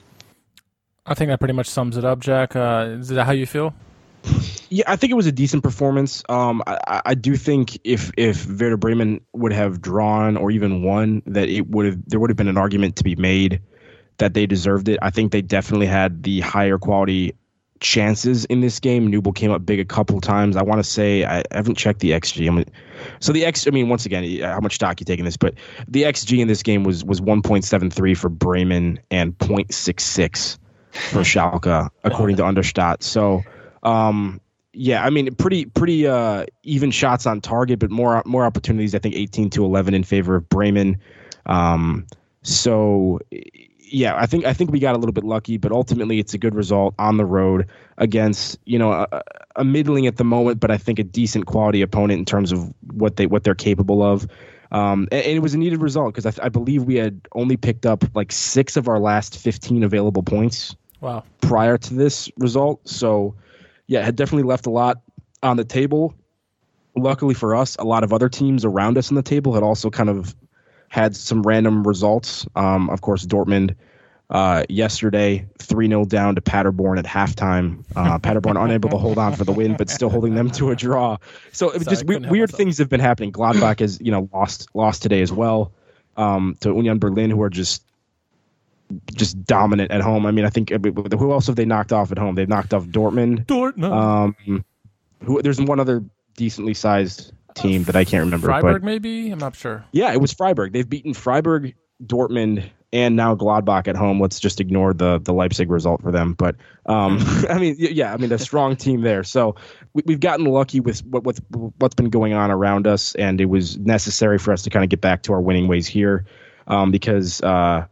[1.06, 2.56] I think that pretty much sums it up, Jack.
[2.56, 3.76] Uh, is that how you feel?
[4.70, 6.24] Yeah, I think it was a decent performance.
[6.30, 11.22] Um, I, I do think if if Werder Bremen would have drawn or even won,
[11.28, 13.62] that it would have there would have been an argument to be made
[14.18, 15.00] that they deserved it.
[15.02, 17.36] I think they definitely had the higher quality
[17.80, 19.12] chances in this game.
[19.12, 20.56] Nubel came up big a couple times.
[20.56, 22.48] I want to say I haven't checked the xG.
[22.48, 22.66] I mean,
[23.20, 23.68] so the x.
[23.68, 25.38] I mean, once again, how much stock you taking this?
[25.38, 25.56] But
[25.88, 30.58] the xG in this game was was 1.73 for Bremen and 0.66
[30.92, 33.04] for Schalke, according to Understat.
[33.04, 33.44] So,
[33.84, 34.40] um,
[34.76, 38.94] yeah, I mean, pretty pretty uh, even shots on target, but more more opportunities.
[38.94, 40.98] I think 18 to 11 in favor of Bremen.
[41.46, 42.06] Um,
[42.44, 43.20] so
[43.80, 46.38] yeah, I think I think we got a little bit lucky, but ultimately it's a
[46.38, 47.68] good result on the road
[47.98, 49.24] against you know a,
[49.56, 52.74] a middling at the moment, but I think a decent quality opponent in terms of
[52.92, 54.28] what they what they're capable of.
[54.72, 57.56] Um, and, and, it was a needed result because I, I, believe we had only
[57.56, 60.76] picked up like six of our last 15 available points.
[61.02, 61.24] Wow.
[61.42, 63.36] Prior to this result, so
[63.88, 65.02] yeah, had definitely left a lot
[65.44, 66.16] on the table.
[66.96, 69.90] Luckily for us, a lot of other teams around us on the table had also
[69.90, 70.34] kind of
[70.88, 72.48] had some random results.
[72.56, 73.76] Um, of course, Dortmund
[74.30, 77.84] uh, yesterday, 3 0 down to Paderborn at halftime.
[77.96, 80.76] Uh, Paderborn unable to hold on for the win, but still holding them to a
[80.86, 81.18] draw.
[81.52, 83.32] So Sorry, just we- weird things have been happening.
[83.32, 85.74] Gladbach has you know lost lost today as well
[86.18, 87.84] um, to Union Berlin, who are just
[89.14, 90.26] just dominant at home.
[90.26, 92.36] I mean, I think who else have they knocked off at home?
[92.36, 93.46] They've knocked off Dortmund.
[93.46, 93.92] Dortmund.
[93.92, 94.66] Um,
[95.24, 96.04] who, there's one other
[96.36, 98.48] decently sized team that I can't remember.
[98.48, 99.84] Freiburg, but, maybe I'm not sure.
[99.92, 100.74] Yeah, it was Freiburg.
[100.74, 101.74] They've beaten Freiburg,
[102.06, 104.22] Dortmund, and now Gladbach at home.
[104.22, 106.34] Let's just ignore the the Leipzig result for them.
[106.34, 106.56] But
[106.86, 107.18] um,
[107.50, 109.24] I mean, yeah, I mean a strong team there.
[109.24, 109.56] So
[109.94, 111.42] we, have gotten lucky with what with
[111.78, 114.90] what's been going on around us, and it was necessary for us to kind of
[114.90, 116.26] get back to our winning ways here,
[116.68, 117.86] um, because uh,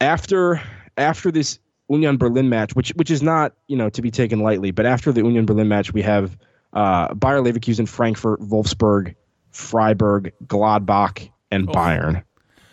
[0.00, 0.60] after
[0.96, 4.70] after this Union Berlin match, which which is not you know to be taken lightly,
[4.70, 6.36] but after the Union Berlin match, we have
[6.72, 9.14] uh, Bayer Leverkusen, Frankfurt, Wolfsburg,
[9.50, 11.72] Freiburg, Gladbach, and oh.
[11.72, 12.22] Bayern.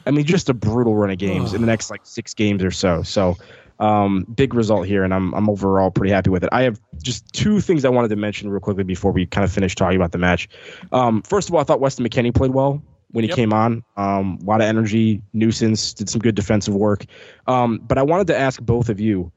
[0.05, 2.71] I mean, just a brutal run of games in the next like six games or
[2.71, 3.03] so.
[3.03, 3.37] So,
[3.79, 6.49] um, big result here, and I'm I'm overall pretty happy with it.
[6.51, 9.51] I have just two things I wanted to mention real quickly before we kind of
[9.51, 10.49] finish talking about the match.
[10.91, 12.83] Um, first of all, I thought Weston McKennie played well
[13.13, 13.35] when he yep.
[13.35, 13.83] came on.
[13.95, 17.05] Um, a lot of energy, nuisance, did some good defensive work.
[17.47, 19.31] Um, but I wanted to ask both of you,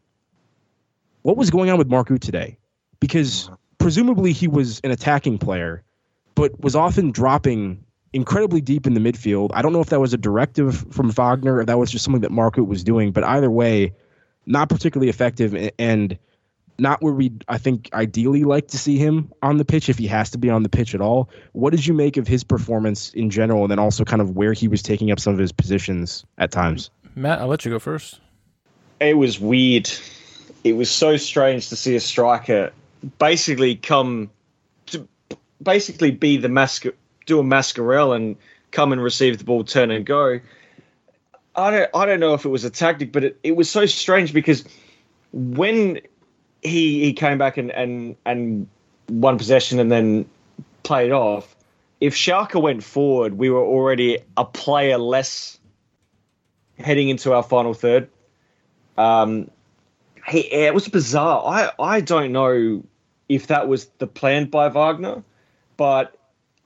[1.23, 2.59] what was going on with Mark today?
[3.01, 5.83] Because presumably he was an attacking player,
[6.35, 9.51] but was often dropping incredibly deep in the midfield.
[9.53, 12.23] I don't know if that was a directive from Wagner or that was just something
[12.23, 13.93] that Marco was doing, but either way,
[14.47, 16.19] not particularly effective and
[16.79, 20.07] not where we I think ideally like to see him on the pitch if he
[20.07, 21.31] has to be on the pitch at all.
[21.53, 24.53] What did you make of his performance in general and then also kind of where
[24.53, 26.91] he was taking up some of his positions at times?
[27.15, 28.21] Matt, I'll let you go first.
[29.01, 29.91] It was weird.
[30.65, 32.73] It was so strange to see a striker
[33.19, 34.31] basically come
[34.87, 35.07] to
[35.63, 36.87] basically be the mask
[37.27, 38.37] do a masquerade and
[38.71, 40.41] come and receive the ball, turn and go.
[41.55, 43.87] I don't I don't know if it was a tactic, but it, it was so
[43.87, 44.65] strange because
[45.33, 46.01] when
[46.63, 48.69] he he came back and, and and
[49.09, 50.27] won possession and then
[50.83, 51.57] played off,
[52.01, 55.59] if Schalke went forward, we were already a player less
[56.79, 58.09] heading into our final third.
[58.99, 59.51] Um,
[60.29, 61.43] he, it was bizarre.
[61.45, 62.85] I, I don't know
[63.29, 65.23] if that was the plan by Wagner,
[65.77, 66.19] but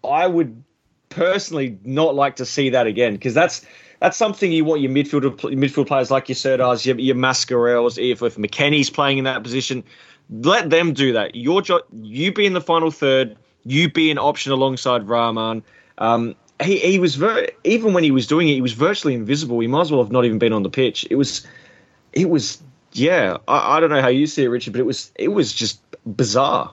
[0.03, 0.63] I would
[1.09, 3.65] personally not like to see that again because that's
[4.01, 5.23] that's something you want your midfield
[5.55, 9.85] midfield players like your Serdars, your, your Mascarells, if, if McKennie's playing in that position,
[10.31, 11.35] let them do that.
[11.35, 15.63] Your job, you be in the final third, you be an option alongside Raman.
[15.99, 19.61] Um, he, he was very even when he was doing it, he was virtually invisible.
[19.61, 21.07] He might as well have not even been on the pitch.
[21.11, 21.47] It was
[22.13, 23.37] it was yeah.
[23.49, 25.81] I, I don't know how you see it, Richard, but it was it was just
[26.17, 26.73] bizarre.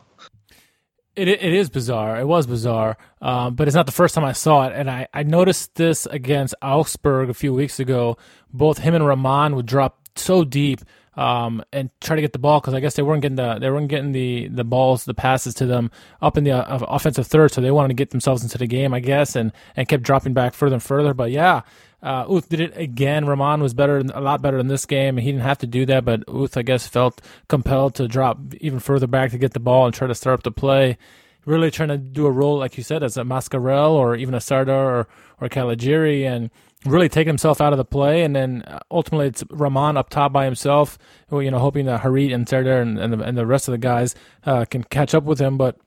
[1.18, 2.20] It, it is bizarre.
[2.20, 4.74] It was bizarre, um, but it's not the first time I saw it.
[4.76, 8.18] And I, I noticed this against Augsburg a few weeks ago.
[8.53, 10.82] Both him and Raman would drop so deep
[11.15, 13.70] um, and try to get the ball because I guess they weren't getting the they
[13.72, 15.89] weren't getting the the balls, the passes to them
[16.22, 18.93] up in the uh, offensive third, so they wanted to get themselves into the game,
[18.93, 21.15] I guess, and and kept dropping back further and further.
[21.15, 21.61] But yeah,
[22.01, 23.25] uh, Uth did it again.
[23.25, 25.85] Raman was better, a lot better in this game, and he didn't have to do
[25.87, 26.05] that.
[26.05, 29.85] But Uth, I guess, felt compelled to drop even further back to get the ball
[29.85, 30.97] and try to start up the play.
[31.45, 34.41] Really trying to do a role, like you said, as a Mascarell or even a
[34.41, 35.07] Serdar or
[35.39, 36.49] or Caligiuri, and
[36.85, 38.23] really take himself out of the play.
[38.23, 40.97] And then uh, ultimately, it's Raman up top by himself,
[41.31, 43.77] you know, hoping that Harit and Serdar and, and, the, and the rest of the
[43.77, 44.13] guys
[44.45, 45.57] uh, can catch up with him.
[45.57, 45.77] But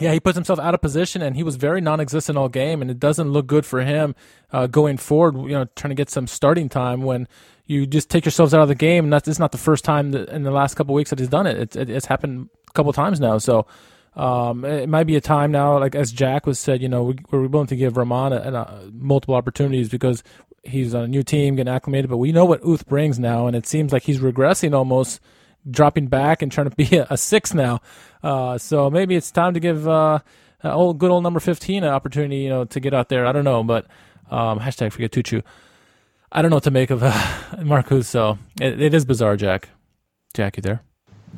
[0.00, 2.90] yeah, he puts himself out of position, and he was very non-existent all game, and
[2.90, 4.14] it doesn't look good for him
[4.52, 5.36] uh, going forward.
[5.36, 7.28] You know, trying to get some starting time when
[7.66, 10.10] you just take yourselves out of the game, and that's it's not the first time
[10.10, 11.58] that in the last couple weeks that he's done it.
[11.58, 13.66] It's, it, it's happened a couple times now, so
[14.16, 17.16] um, it might be a time now, like as Jack was said, you know, we,
[17.32, 20.22] are willing to give Raman a, a, multiple opportunities because
[20.62, 22.10] he's on a new team, getting acclimated.
[22.10, 25.20] But we know what Uth brings now, and it seems like he's regressing almost
[25.68, 27.80] dropping back and trying to be a, a six now.
[28.24, 30.20] Uh, so maybe it's time to give uh,
[30.64, 33.26] old good old number fifteen an opportunity, you know, to get out there.
[33.26, 33.86] I don't know, but
[34.30, 35.42] um, hashtag forget Tuchu.
[36.32, 38.08] I don't know what to make of uh, Marcus.
[38.08, 39.68] So it, it is bizarre, Jack.
[40.32, 40.82] Jack, you there?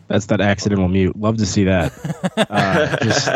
[0.08, 1.16] That's that accidental mute.
[1.16, 1.92] Love to see that.
[2.48, 3.26] Uh, just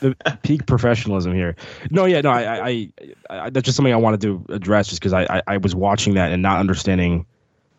[0.00, 1.56] the peak professionalism here.
[1.90, 2.88] No, yeah, no, I, I,
[3.30, 6.14] I, that's just something I wanted to address, just because I, I, I was watching
[6.14, 7.26] that and not understanding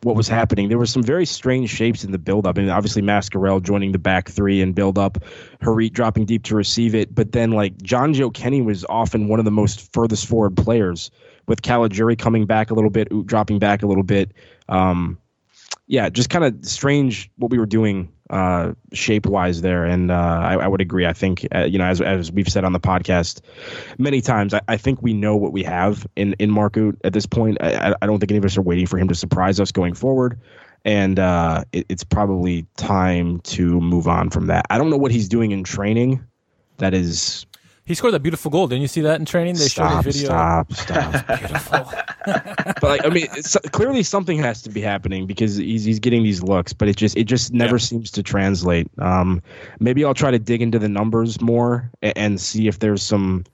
[0.03, 0.69] what was happening.
[0.69, 2.57] There were some very strange shapes in the buildup.
[2.57, 5.19] I mean, obviously Mascarell joining the back three and build up,
[5.61, 7.13] Harit dropping deep to receive it.
[7.13, 11.11] But then like Jonjoe Kenny was often one of the most furthest forward players,
[11.47, 14.31] with Caligiuri coming back a little bit, dropping back a little bit.
[14.69, 15.17] Um,
[15.87, 19.83] yeah, just kind of strange what we were doing uh, shape wise there.
[19.83, 21.05] And uh, I, I, would agree.
[21.05, 23.41] I think, uh, you know, as, as we've said on the podcast
[23.97, 27.25] many times, I, I think we know what we have in, in Uth at this
[27.25, 27.57] point.
[27.61, 29.93] I, I, don't think any of us are waiting for him to surprise us going
[29.93, 30.39] forward.
[30.85, 34.65] And uh, it, it's probably time to move on from that.
[34.69, 36.25] I don't know what he's doing in training.
[36.77, 37.45] That is
[37.83, 38.67] he scored that beautiful goal.
[38.67, 39.55] Didn't you see that in training?
[39.55, 40.25] They stop, showed a video.
[40.27, 41.39] Stop, stop.
[41.39, 41.91] beautiful.
[42.25, 43.27] but like, I mean,
[43.71, 47.17] clearly something has to be happening because he's he's getting these looks, but it just
[47.17, 47.79] it just never yeah.
[47.79, 48.87] seems to translate.
[48.99, 49.41] Um,
[49.79, 53.45] maybe I'll try to dig into the numbers more and, and see if there's some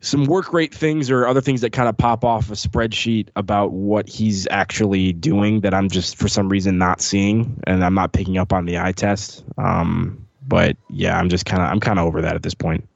[0.00, 3.72] some work rate things or other things that kind of pop off a spreadsheet about
[3.72, 8.12] what he's actually doing that I'm just for some reason not seeing and I'm not
[8.12, 9.44] picking up on the eye test.
[9.58, 12.88] Um, but yeah, I'm just kind of I'm kind of over that at this point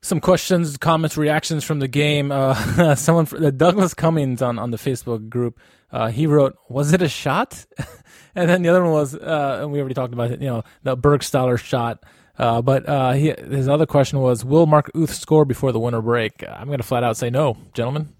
[0.00, 2.30] some questions, comments, reactions from the game.
[2.30, 5.58] Uh, someone, uh, Douglas Cummings on, on the Facebook group,
[5.90, 7.66] uh, he wrote, "Was it a shot?"
[8.34, 10.62] and then the other one was, uh, and we already talked about it, you know,
[10.82, 12.04] the Burgstaller shot.
[12.38, 16.02] Uh, but uh, he, his other question was, "Will Mark Uth score before the winter
[16.02, 18.12] break?" I'm going to flat out say no, gentlemen.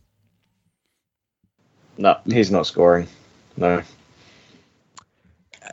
[1.99, 3.09] No, he's not scoring.
[3.57, 3.83] No.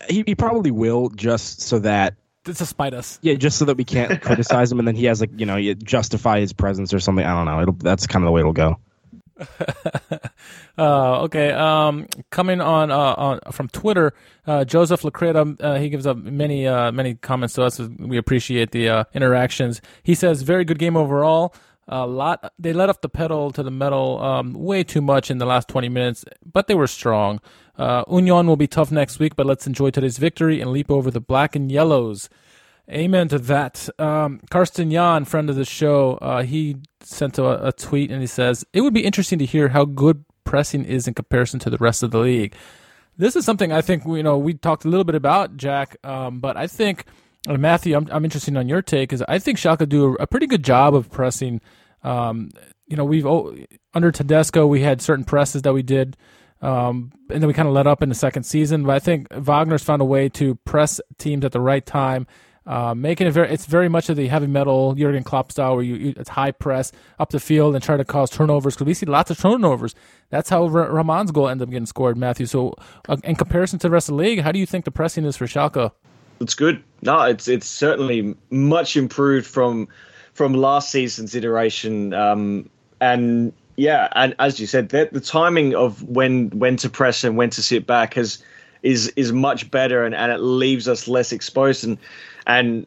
[0.09, 2.15] He, he probably will, just so that
[2.45, 3.19] to spite us.
[3.21, 5.73] Yeah, just so that we can't criticize him, and then he has like you know
[5.75, 7.25] justify his presence or something.
[7.25, 7.61] I don't know.
[7.61, 8.77] It'll that's kind of the way it'll go.
[10.77, 11.51] uh, okay.
[11.51, 14.13] Um, coming on, uh, on from Twitter,
[14.45, 17.79] uh, Joseph Lacreta, uh, he gives up many uh, many comments to us.
[17.79, 19.81] We appreciate the uh, interactions.
[20.03, 21.53] He says, "Very good game overall."
[21.87, 22.53] A lot.
[22.57, 25.67] They let off the pedal to the metal um, way too much in the last
[25.67, 27.41] 20 minutes, but they were strong.
[27.77, 31.09] Uh, Union will be tough next week, but let's enjoy today's victory and leap over
[31.09, 32.29] the black and yellows.
[32.91, 33.89] Amen to that.
[33.97, 38.27] Um, Karsten Jan, friend of the show, uh, he sent a, a, tweet and he
[38.27, 41.77] says, It would be interesting to hear how good pressing is in comparison to the
[41.77, 42.53] rest of the league.
[43.17, 46.39] This is something I think, you know, we talked a little bit about, Jack, um,
[46.39, 47.05] but I think,
[47.47, 50.27] uh, Matthew, I'm, I'm interested on your take, is I think Schalke do a, a
[50.27, 51.61] pretty good job of pressing.
[52.03, 52.51] Um,
[52.87, 53.25] you know, we've,
[53.93, 56.17] under Tedesco, we had certain presses that we did
[56.63, 58.83] um, and then we kind of let up in the second season.
[58.83, 62.25] But I think Wagner's found a way to press teams at the right time,
[62.65, 63.51] uh, making it very.
[63.51, 66.51] It's very much of the heavy metal Jurgen Klopp style, where you, you it's high
[66.51, 68.75] press up the field and try to cause turnovers.
[68.75, 69.93] Because we see lots of turnovers.
[70.29, 72.45] That's how R- Raman's goal ended up getting scored, Matthew.
[72.45, 72.75] So,
[73.09, 75.25] uh, in comparison to the rest of the league, how do you think the pressing
[75.25, 75.91] is for Schalke?
[76.39, 76.81] It's good.
[77.01, 79.89] No, it's it's certainly much improved from
[80.33, 82.13] from last season's iteration.
[82.13, 82.69] Um,
[83.01, 87.37] and yeah, and as you said, the, the timing of when when to press and
[87.37, 88.43] when to sit back has
[88.83, 91.83] is is much better, and, and it leaves us less exposed.
[91.83, 91.97] And
[92.45, 92.85] and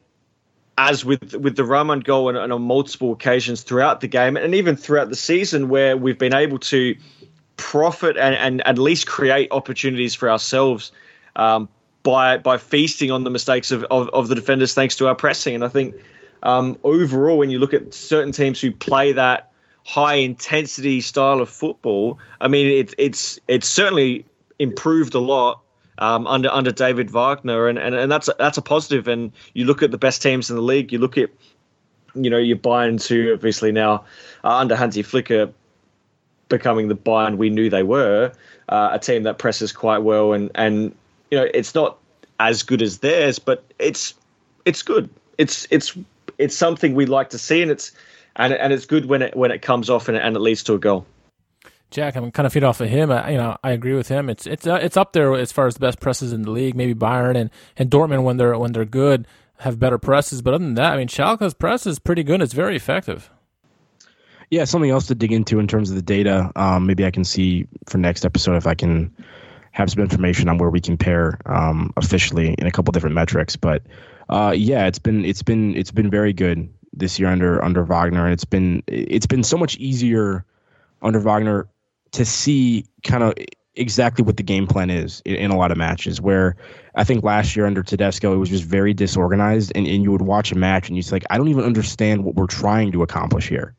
[0.79, 4.55] as with with the Raman goal and, and on multiple occasions throughout the game, and
[4.55, 6.95] even throughout the season, where we've been able to
[7.57, 10.93] profit and, and at least create opportunities for ourselves
[11.37, 11.69] um,
[12.03, 15.55] by by feasting on the mistakes of, of, of, the defenders thanks to our pressing.
[15.55, 15.95] And I think
[16.43, 19.51] um, overall, when you look at certain teams who play that
[19.87, 24.27] high intensity style of football, I mean, it, it's it's certainly
[24.59, 25.61] improved a lot
[25.99, 29.07] um, under under David Wagner, and, and, and that's a, that's a positive.
[29.07, 31.31] And you look at the best teams in the league, you look at
[32.15, 34.05] you know you Bayern to obviously now
[34.43, 35.53] uh, under Hansi Flicker
[36.49, 38.33] becoming the Bayern we knew they were,
[38.69, 40.95] uh, a team that presses quite well, and and
[41.31, 41.99] you know it's not
[42.41, 44.15] as good as theirs, but it's
[44.65, 45.09] it's good.
[45.39, 45.97] It's it's
[46.39, 47.93] it's something we like to see, and it's
[48.37, 50.75] and and it's good when it when it comes off and, and it leads to
[50.75, 51.07] a goal.
[51.91, 53.13] Jack, I'm kind of feed off of him.
[53.13, 54.29] I, you know, I agree with him.
[54.29, 56.75] It's it's uh, it's up there as far as the best presses in the league.
[56.75, 59.27] Maybe Bayern and, and Dortmund when they're when they're good
[59.61, 62.43] have better presses, but other than that, I mean, Schalke's press is pretty good.
[62.43, 63.31] It's very effective.
[64.51, 66.53] Yeah, something else to dig into in terms of the data.
[66.55, 69.15] Um, maybe I can see for next episode if I can
[69.73, 73.57] have some information on where we compare um, officially in a couple different metrics.
[73.57, 73.83] But
[74.29, 78.25] uh, yeah, it's been it's been it's been very good this year under under Wagner,
[78.25, 80.45] and it's been it's been so much easier
[81.03, 81.69] under Wagner
[82.13, 83.35] to see kind of
[83.75, 86.21] exactly what the game plan is in, in, a lot of matches.
[86.21, 86.57] Where
[86.95, 90.23] I think last year under Tedesco, it was just very disorganized, and, and you would
[90.23, 93.49] watch a match and you'd like, I don't even understand what we're trying to accomplish
[93.49, 93.75] here.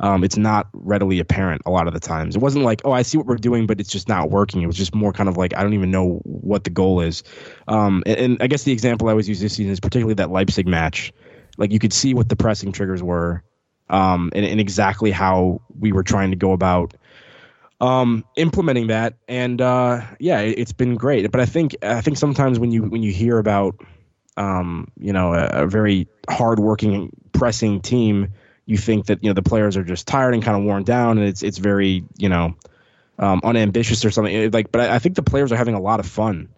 [0.00, 2.34] Um, it's not readily apparent a lot of the times.
[2.34, 4.60] It wasn't like, oh, I see what we're doing, but it's just not working.
[4.60, 7.22] It was just more kind of like, I don't even know what the goal is.
[7.68, 10.30] Um, and, and I guess the example I always use this season is particularly that
[10.30, 11.12] Leipzig match.
[11.58, 13.42] Like you could see what the pressing triggers were,
[13.90, 16.94] um, and, and exactly how we were trying to go about
[17.80, 19.14] um, implementing that.
[19.28, 21.30] And uh, yeah, it, has been great.
[21.30, 23.80] But I think I think sometimes when you when you hear about
[24.36, 28.28] um, you know a, a very hardworking pressing team,
[28.66, 31.18] you think that you know the players are just tired and kind of worn down,
[31.18, 32.54] and it's it's very you know
[33.18, 34.50] um, unambitious or something.
[34.52, 36.48] Like, but I, I think the players are having a lot of fun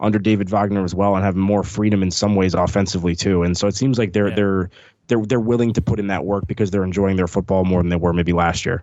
[0.00, 3.42] under David Wagner as well, and have more freedom in some ways offensively too.
[3.42, 4.34] And so it seems like they're yeah.
[4.34, 4.70] they're
[5.08, 7.90] they're they're willing to put in that work because they're enjoying their football more than
[7.90, 8.82] they were maybe last year.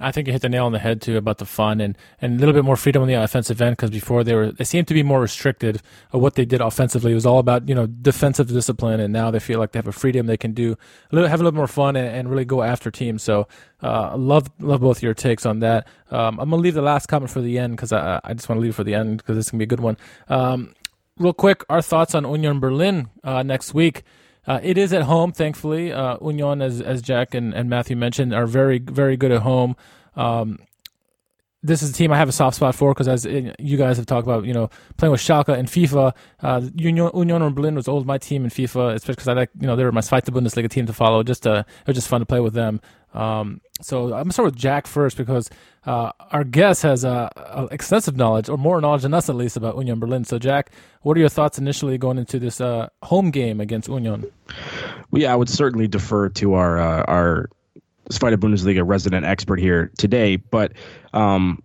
[0.00, 2.36] I think you hit the nail on the head too about the fun and, and
[2.36, 4.88] a little bit more freedom on the offensive end because before they were they seemed
[4.88, 5.82] to be more restricted
[6.12, 7.12] of what they did offensively.
[7.12, 9.86] It was all about you know defensive discipline, and now they feel like they have
[9.86, 10.72] a freedom they can do
[11.10, 13.22] a little, have a little more fun and, and really go after teams.
[13.22, 13.46] So
[13.82, 15.86] uh, love love both your takes on that.
[16.10, 18.58] Um, I'm gonna leave the last comment for the end because I I just want
[18.58, 19.96] to leave it for the end because it's gonna be a good one.
[20.28, 20.74] Um,
[21.18, 24.02] real quick, our thoughts on Union Berlin uh, next week.
[24.46, 25.92] Uh, it is at home, thankfully.
[25.92, 29.76] Uh, Union, as as Jack and, and Matthew mentioned, are very very good at home.
[30.16, 30.58] Um,
[31.62, 34.06] this is a team I have a soft spot for because as you guys have
[34.06, 38.06] talked about, you know, playing with Schalke and FIFA, uh, Union, Union Berlin was always
[38.06, 40.70] my team in FIFA, especially because I like, you know, they were my Zweite Bundesliga
[40.70, 41.22] team to follow.
[41.22, 42.80] Just uh, it was just fun to play with them.
[43.12, 45.50] Um, so I'm gonna start with Jack first because
[45.86, 47.28] uh, our guest has uh,
[47.70, 50.24] extensive knowledge, or more knowledge than us at least, about Union Berlin.
[50.24, 50.70] So Jack,
[51.02, 54.26] what are your thoughts initially going into this uh, home game against Union?
[55.10, 57.50] Well, yeah, I would certainly defer to our uh, our
[58.10, 60.72] Zweite Bundesliga resident expert here today, but
[61.12, 61.62] um,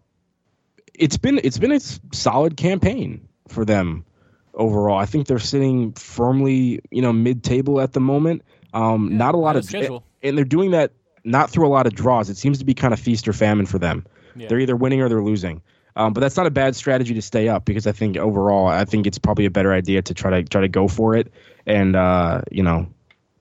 [0.93, 1.79] it's been it's been a
[2.13, 4.05] solid campaign for them
[4.53, 4.97] overall.
[4.97, 8.43] I think they're sitting firmly, you know, mid-table at the moment.
[8.73, 10.03] Um, yeah, not a lot of, schedule.
[10.23, 10.91] and they're doing that
[11.25, 12.29] not through a lot of draws.
[12.29, 14.05] It seems to be kind of feast or famine for them.
[14.35, 14.47] Yeah.
[14.47, 15.61] They're either winning or they're losing.
[15.97, 18.85] Um, but that's not a bad strategy to stay up because I think overall, I
[18.85, 21.31] think it's probably a better idea to try to try to go for it
[21.65, 22.87] and uh, you know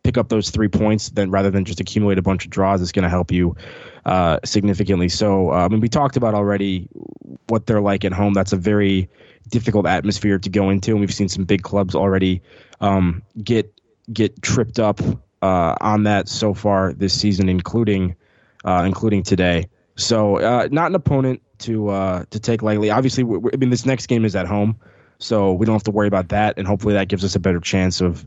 [0.04, 2.92] pick up those three points then rather than just accumulate a bunch of draws is
[2.92, 3.56] going to help you
[4.04, 5.08] uh, significantly.
[5.08, 6.88] So uh, I mean, we talked about already
[7.48, 8.34] what they're like at home.
[8.34, 9.08] That's a very
[9.48, 12.40] difficult atmosphere to go into, and we've seen some big clubs already
[12.80, 13.72] um, get
[14.12, 15.00] get tripped up
[15.44, 18.16] uh, on that so far this season, including
[18.64, 19.68] uh, including today.
[19.96, 22.90] So uh, not an opponent to uh, to take lightly.
[22.90, 24.74] Obviously, I mean this next game is at home,
[25.18, 27.60] so we don't have to worry about that, and hopefully that gives us a better
[27.60, 28.24] chance of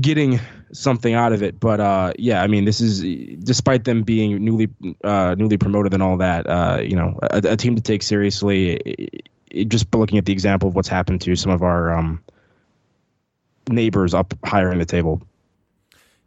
[0.00, 0.40] getting
[0.72, 1.60] something out of it.
[1.60, 3.00] But uh, yeah, I mean, this is
[3.44, 4.68] despite them being newly
[5.04, 6.48] uh, newly promoted and all that.
[6.48, 8.72] Uh, you know, a, a, team to take seriously.
[8.72, 12.20] It, it, just looking at the example of what's happened to some of our um,
[13.68, 15.22] neighbors up higher in the table.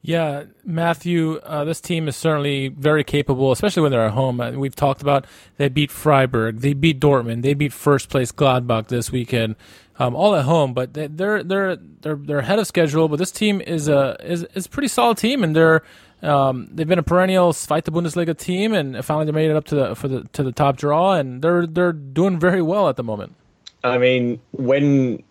[0.02, 4.40] Yeah, Matthew, uh, this team is certainly very capable, especially when they're at home.
[4.40, 5.26] Uh, we've talked about
[5.58, 9.56] they beat Freiburg, they beat Dortmund, they beat first place Gladbach this weekend
[10.00, 10.74] um, all at home.
[10.74, 13.08] But they, are they're they're they're ahead of schedule.
[13.08, 15.84] But this team is a is is a pretty solid team, and they're
[16.22, 19.76] um, they've been a perennial Zweite Bundesliga team, and finally they made it up to
[19.76, 23.04] the for the to the top draw, and they're they're doing very well at the
[23.04, 23.36] moment.
[23.84, 25.24] I mean, when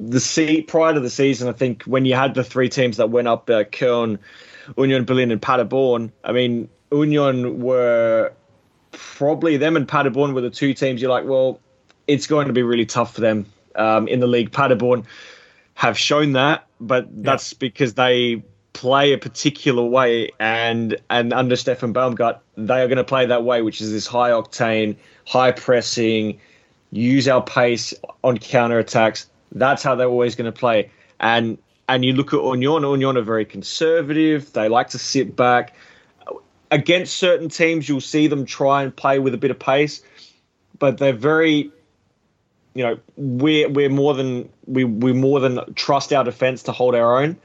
[0.00, 3.10] the sea prior to the season, I think when you had the three teams that
[3.10, 4.18] went up, uh, Köln,
[4.76, 6.12] Union Berlin, and Paderborn.
[6.24, 8.32] I mean, Union were
[8.92, 11.60] probably them and Paderborn were the two teams you're like, well,
[12.06, 14.52] it's going to be really tough for them um, in the league.
[14.52, 15.06] Paderborn
[15.74, 18.42] have shown that, but that's because they
[18.72, 23.44] play a particular way, and and under Steffen Baumgart, they are going to play that
[23.44, 24.96] way, which is this high octane,
[25.26, 26.40] high pressing,
[26.90, 27.94] use our pace
[28.24, 29.28] on counter attacks.
[29.52, 30.90] That's how they're always going to play.
[31.20, 34.52] And and you look at Union, Union are very conservative.
[34.52, 35.74] They like to sit back.
[36.70, 40.02] Against certain teams, you'll see them try and play with a bit of pace,
[40.78, 41.70] but they're very,
[42.74, 46.94] you know, we're we're more than we we more than trust our defense to hold
[46.94, 47.38] our own.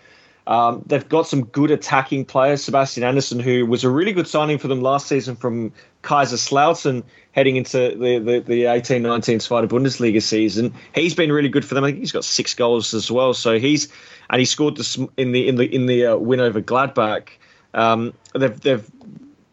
[0.45, 2.63] Um, they've got some good attacking players.
[2.63, 5.71] Sebastian Andersson, who was a really good signing for them last season from
[6.01, 10.73] Kaiser Kaiserslautern, heading into the, the, the 18-19 Zweite Bundesliga season.
[10.93, 11.85] He's been really good for them.
[11.85, 13.33] I think he's got six goals as well.
[13.33, 13.87] So he's
[14.29, 17.29] and he scored this in the in the in the uh, win over Gladbach.
[17.73, 18.91] Um, they've they've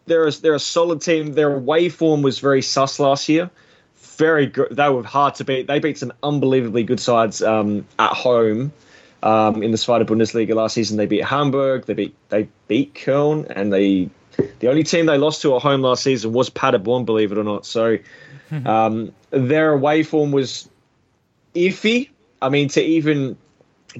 [0.07, 1.35] they're a, they're a solid team.
[1.35, 3.51] Their away form was very sus last year.
[4.17, 4.77] Very good.
[4.77, 5.67] They were hard to beat.
[5.67, 8.73] They beat some unbelievably good sides um, at home.
[9.23, 13.47] Um, in the Zweite Bundesliga last season, they beat Hamburg, they beat they beat Köln,
[13.55, 14.09] and they
[14.61, 17.45] the only team they lost to at home last season was Paderborn, believe it or
[17.45, 17.67] not.
[17.67, 17.99] So
[18.65, 20.69] um, their away form was
[21.55, 22.11] iffy.
[22.43, 23.37] I mean, to even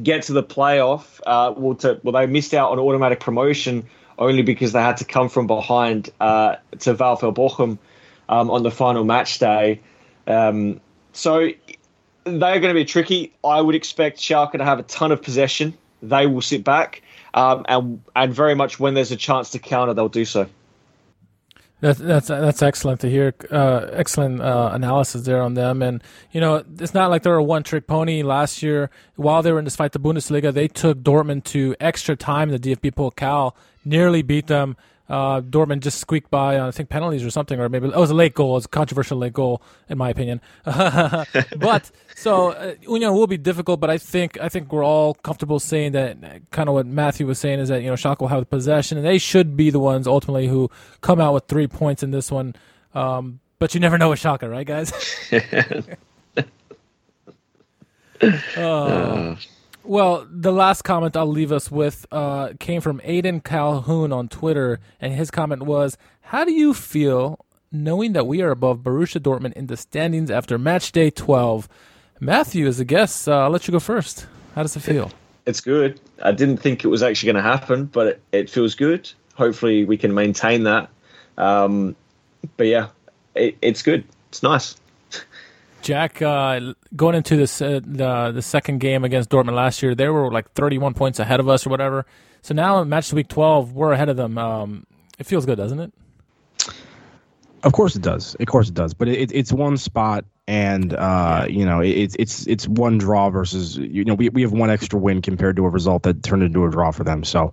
[0.03, 3.87] get to the playoff, uh, well, to, well, they missed out on automatic promotion
[4.19, 7.79] only because they had to come from behind uh, to VfL Bochum
[8.29, 9.81] um, on the final match day.
[10.27, 10.81] Um,
[11.13, 11.51] so
[12.25, 13.33] they're going to be tricky.
[13.45, 15.75] I would expect Schalke to have a ton of possession.
[16.03, 17.03] They will sit back,
[17.35, 20.47] um, and and very much when there's a chance to counter, they'll do so.
[21.81, 23.35] That's that's that's excellent to hear.
[23.51, 27.43] Uh, excellent uh, analysis there on them, and you know it's not like they're a
[27.43, 28.23] one-trick pony.
[28.23, 32.51] Last year, while they were in this Zweite Bundesliga, they took Dortmund to extra time.
[32.51, 33.55] The DFB Pokal
[33.85, 34.77] nearly beat them.
[35.11, 37.97] Uh, Dortmund just squeaked by on I think penalties or something, or maybe oh, it
[37.97, 38.53] was a late goal.
[38.53, 40.41] It was a controversial late goal in my opinion.
[40.65, 45.59] but so uh, Union will be difficult, but I think I think we're all comfortable
[45.59, 46.19] saying that
[46.53, 48.99] kind of what Matthew was saying is that you know Schalke will have the possession
[48.99, 52.31] and they should be the ones ultimately who come out with three points in this
[52.31, 52.55] one.
[52.95, 54.93] Um, but you never know with Schalke, right, guys?
[58.57, 59.37] uh,
[59.85, 64.81] well, the last comment I'll leave us with uh, came from Aiden Calhoun on Twitter,
[65.01, 69.55] and his comment was, "How do you feel knowing that we are above Borussia Dortmund
[69.55, 71.69] in the standings after match day 12?"
[72.21, 74.27] Matthew, as a guest, uh, I'll let you go first.
[74.55, 75.11] How does it feel?
[75.47, 75.99] It's good.
[76.23, 79.11] I didn't think it was actually going to happen, but it, it, feels good.
[79.35, 80.91] Hopefully, we can maintain that.
[81.39, 81.97] Um,
[82.59, 82.89] but yeah,
[83.35, 84.05] it, it's good.
[84.29, 84.77] It's nice.
[85.83, 90.09] Jack, uh, going into this uh, the the second game against Dortmund last year, they
[90.09, 92.07] were like 31 points ahead of us or whatever.
[92.43, 94.39] So now, in match week 12, we're ahead of them.
[94.39, 94.87] Um,
[95.19, 95.93] it feels good, doesn't it?
[97.63, 98.35] Of course it does.
[98.37, 98.95] Of course it does.
[98.95, 103.77] But it, it's one spot, and uh, you know it's it's it's one draw versus
[103.77, 106.65] you know we we have one extra win compared to a result that turned into
[106.65, 107.23] a draw for them.
[107.25, 107.53] So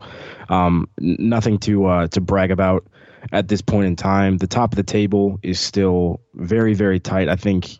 [0.49, 2.85] um, nothing to uh, to brag about
[3.31, 4.37] at this point in time.
[4.37, 7.27] The top of the table is still very very tight.
[7.27, 7.79] I think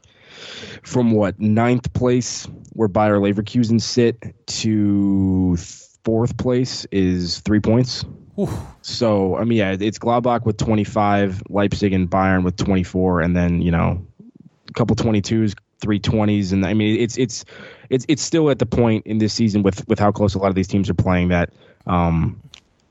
[0.84, 5.56] from what ninth place where Bayer Leverkusen sit to
[6.04, 8.06] fourth place is three points.
[8.40, 8.54] Oof.
[8.82, 13.62] So I mean, yeah, it's Gladbach with 25, Leipzig and Bayern with 24, and then
[13.62, 14.06] you know,
[14.70, 17.46] a couple 22s, three 20s, and I mean, it's it's
[17.90, 20.50] it's it's still at the point in this season with with how close a lot
[20.50, 21.52] of these teams are playing that
[21.88, 22.42] um,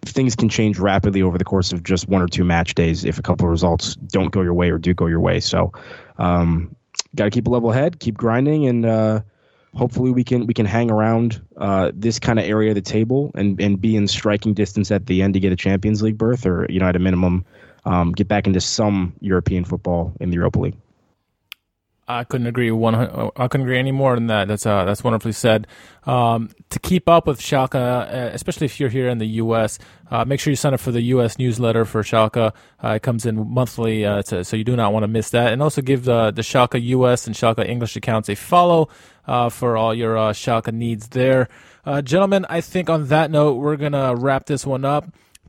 [0.04, 3.18] things can change rapidly over the course of just one or two match days if
[3.18, 5.40] a couple of results don't go your way or do go your way.
[5.40, 5.72] So
[6.18, 6.75] um,
[7.16, 9.20] got to keep a level head, keep grinding, and uh,
[9.74, 13.30] hopefully we can we can hang around uh, this kind of area of the table
[13.34, 16.46] and and be in striking distance at the end to get a Champions League berth,
[16.46, 17.44] or you know at a minimum
[17.84, 20.76] um, get back into some European football in the Europa League.
[22.08, 22.94] I couldn't agree one.
[22.94, 24.46] I couldn't agree any more than that.
[24.46, 25.66] That's uh, that's wonderfully said.
[26.04, 29.80] Um, to keep up with Schalke, uh, especially if you're here in the U.S.,
[30.10, 31.36] uh, make sure you sign up for the U.S.
[31.36, 32.52] newsletter for Schalke.
[32.82, 35.52] Uh, it comes in monthly, uh, to, so you do not want to miss that.
[35.52, 37.26] And also give the the Schalke U.S.
[37.26, 38.88] and Schalke English accounts a follow
[39.26, 41.48] uh, for all your uh, Schalke needs there.
[42.04, 45.06] gentlemen, I think on that note, we're gonna wrap this one up.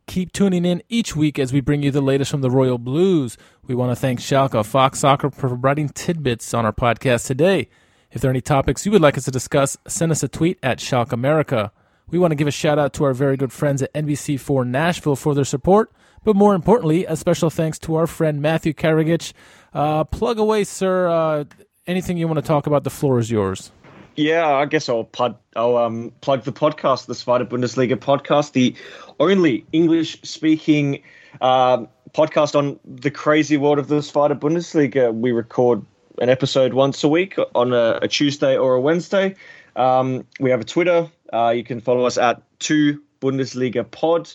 [0.08, 3.38] Keep tuning in each week as we bring you the latest from the Royal Blues.
[3.68, 7.68] We want to thank Schalke Fox Soccer for providing tidbits on our podcast today.
[8.12, 10.60] If there are any topics you would like us to discuss, send us a tweet
[10.64, 11.74] at Schalke America.
[12.10, 15.18] We want to give a shout out to our very good friends at NBC4 Nashville
[15.18, 15.92] for their support,
[16.24, 19.34] but more importantly, a special thanks to our friend Matthew Karagich.
[19.74, 21.10] Uh, plug away, sir.
[21.10, 21.44] Uh,
[21.86, 23.72] anything you want to talk about, the floor is yours.
[24.18, 28.76] Yeah, I guess I'll plug, I'll um, plug the podcast, the Zweite Bundesliga podcast, the
[29.20, 31.04] only English speaking
[31.40, 35.14] um, podcast on the crazy world of the Zweite Bundesliga.
[35.14, 35.86] We record
[36.18, 39.36] an episode once a week on a, a Tuesday or a Wednesday.
[39.76, 41.12] Um, we have a Twitter.
[41.32, 44.32] Uh, you can follow us at two Bundesliga Pod.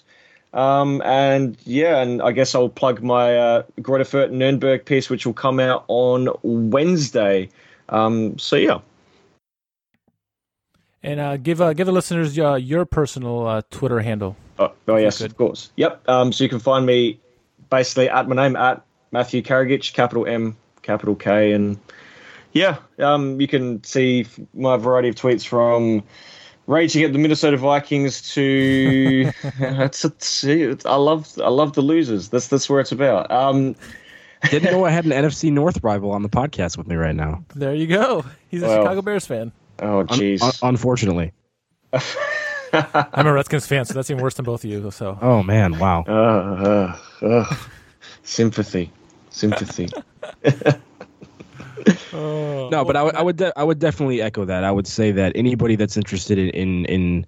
[0.54, 5.26] Um, and yeah, and I guess I'll plug my uh, Greuther Fürth Nuremberg piece, which
[5.26, 7.48] will come out on Wednesday.
[7.88, 8.78] Um, so yeah.
[11.02, 14.36] And uh, give uh, give the listeners uh, your personal uh, Twitter handle.
[14.58, 15.70] Oh, oh yes, of course.
[15.76, 16.08] Yep.
[16.08, 17.18] Um, so you can find me
[17.70, 21.78] basically at my name at Matthew Karagic, capital M, capital K, and
[22.52, 26.04] yeah, um, you can see my variety of tweets from
[26.66, 32.28] raging at the Minnesota Vikings to it's, it's, I love I love the losers.
[32.28, 33.30] That's that's where it's about.
[33.30, 33.74] Um,
[34.50, 37.44] Didn't know I had an NFC North rival on the podcast with me right now.
[37.54, 38.24] There you go.
[38.48, 39.52] He's a Well, Chicago Bears fan.
[39.82, 40.42] Oh jeez.
[40.42, 41.32] Un- un- unfortunately.
[42.72, 44.90] I'm a Redskins fan, so that's even worse than both of you.
[44.90, 46.04] So Oh man, wow.
[46.08, 47.56] Uh, uh, uh.
[48.22, 48.90] Sympathy,
[49.30, 49.88] sympathy.
[52.12, 54.64] No, but I would I would de- I would definitely echo that.
[54.64, 57.26] I would say that anybody that's interested in in, in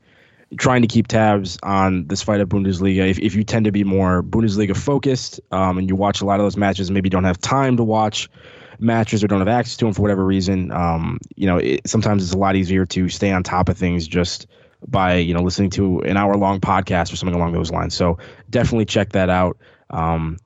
[0.59, 4.23] trying to keep tabs on this Zweite Bundesliga, if, if you tend to be more
[4.23, 7.77] Bundesliga focused um, and you watch a lot of those matches, maybe don't have time
[7.77, 8.29] to watch
[8.79, 12.23] matches or don't have access to them for whatever reason, um, you know, it, sometimes
[12.23, 14.47] it's a lot easier to stay on top of things just
[14.87, 17.95] by you know listening to an hour long podcast or something along those lines.
[17.95, 18.19] So
[18.51, 19.57] definitely check that out.
[19.91, 20.39] Um,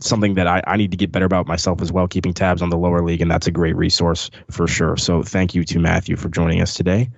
[0.00, 2.70] something that I, I need to get better about myself as well, keeping tabs on
[2.70, 4.96] the lower league, and that's a great resource for sure.
[4.96, 7.10] So thank you to Matthew for joining us today.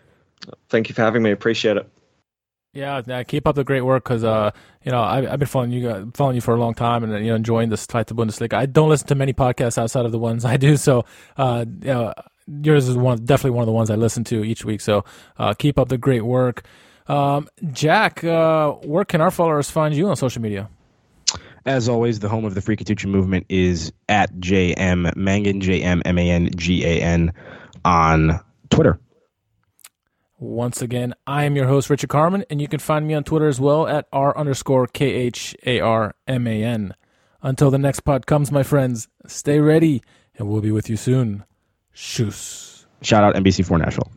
[0.68, 1.30] Thank you for having me.
[1.30, 1.88] Appreciate it.
[2.74, 4.50] Yeah, yeah, keep up the great work because uh,
[4.84, 7.12] you know I, I've been following you guys, following you for a long time, and
[7.24, 8.54] you know enjoying this Zweite Bundesliga.
[8.54, 11.04] I don't listen to many podcasts outside of the ones I do, so
[11.38, 12.14] uh, you know,
[12.62, 14.80] yours is one definitely one of the ones I listen to each week.
[14.82, 15.04] So
[15.38, 16.64] uh, keep up the great work.
[17.06, 20.68] Um, Jack, uh, where can our followers find you on social media?
[21.64, 26.02] As always, the home of the Free Kutucu movement is at JM Mangan, J M
[26.04, 27.32] M A N G A N,
[27.84, 28.40] on
[28.70, 28.98] Twitter.
[30.40, 33.48] Once again, I am your host, Richard Carmen, and you can find me on Twitter
[33.48, 36.94] as well at R underscore K H A R M A N.
[37.42, 40.00] Until the next pod comes, my friends, stay ready,
[40.36, 41.44] and we'll be with you soon.
[41.92, 42.86] Shoes.
[43.02, 44.12] Shout out NBC4 Nashville.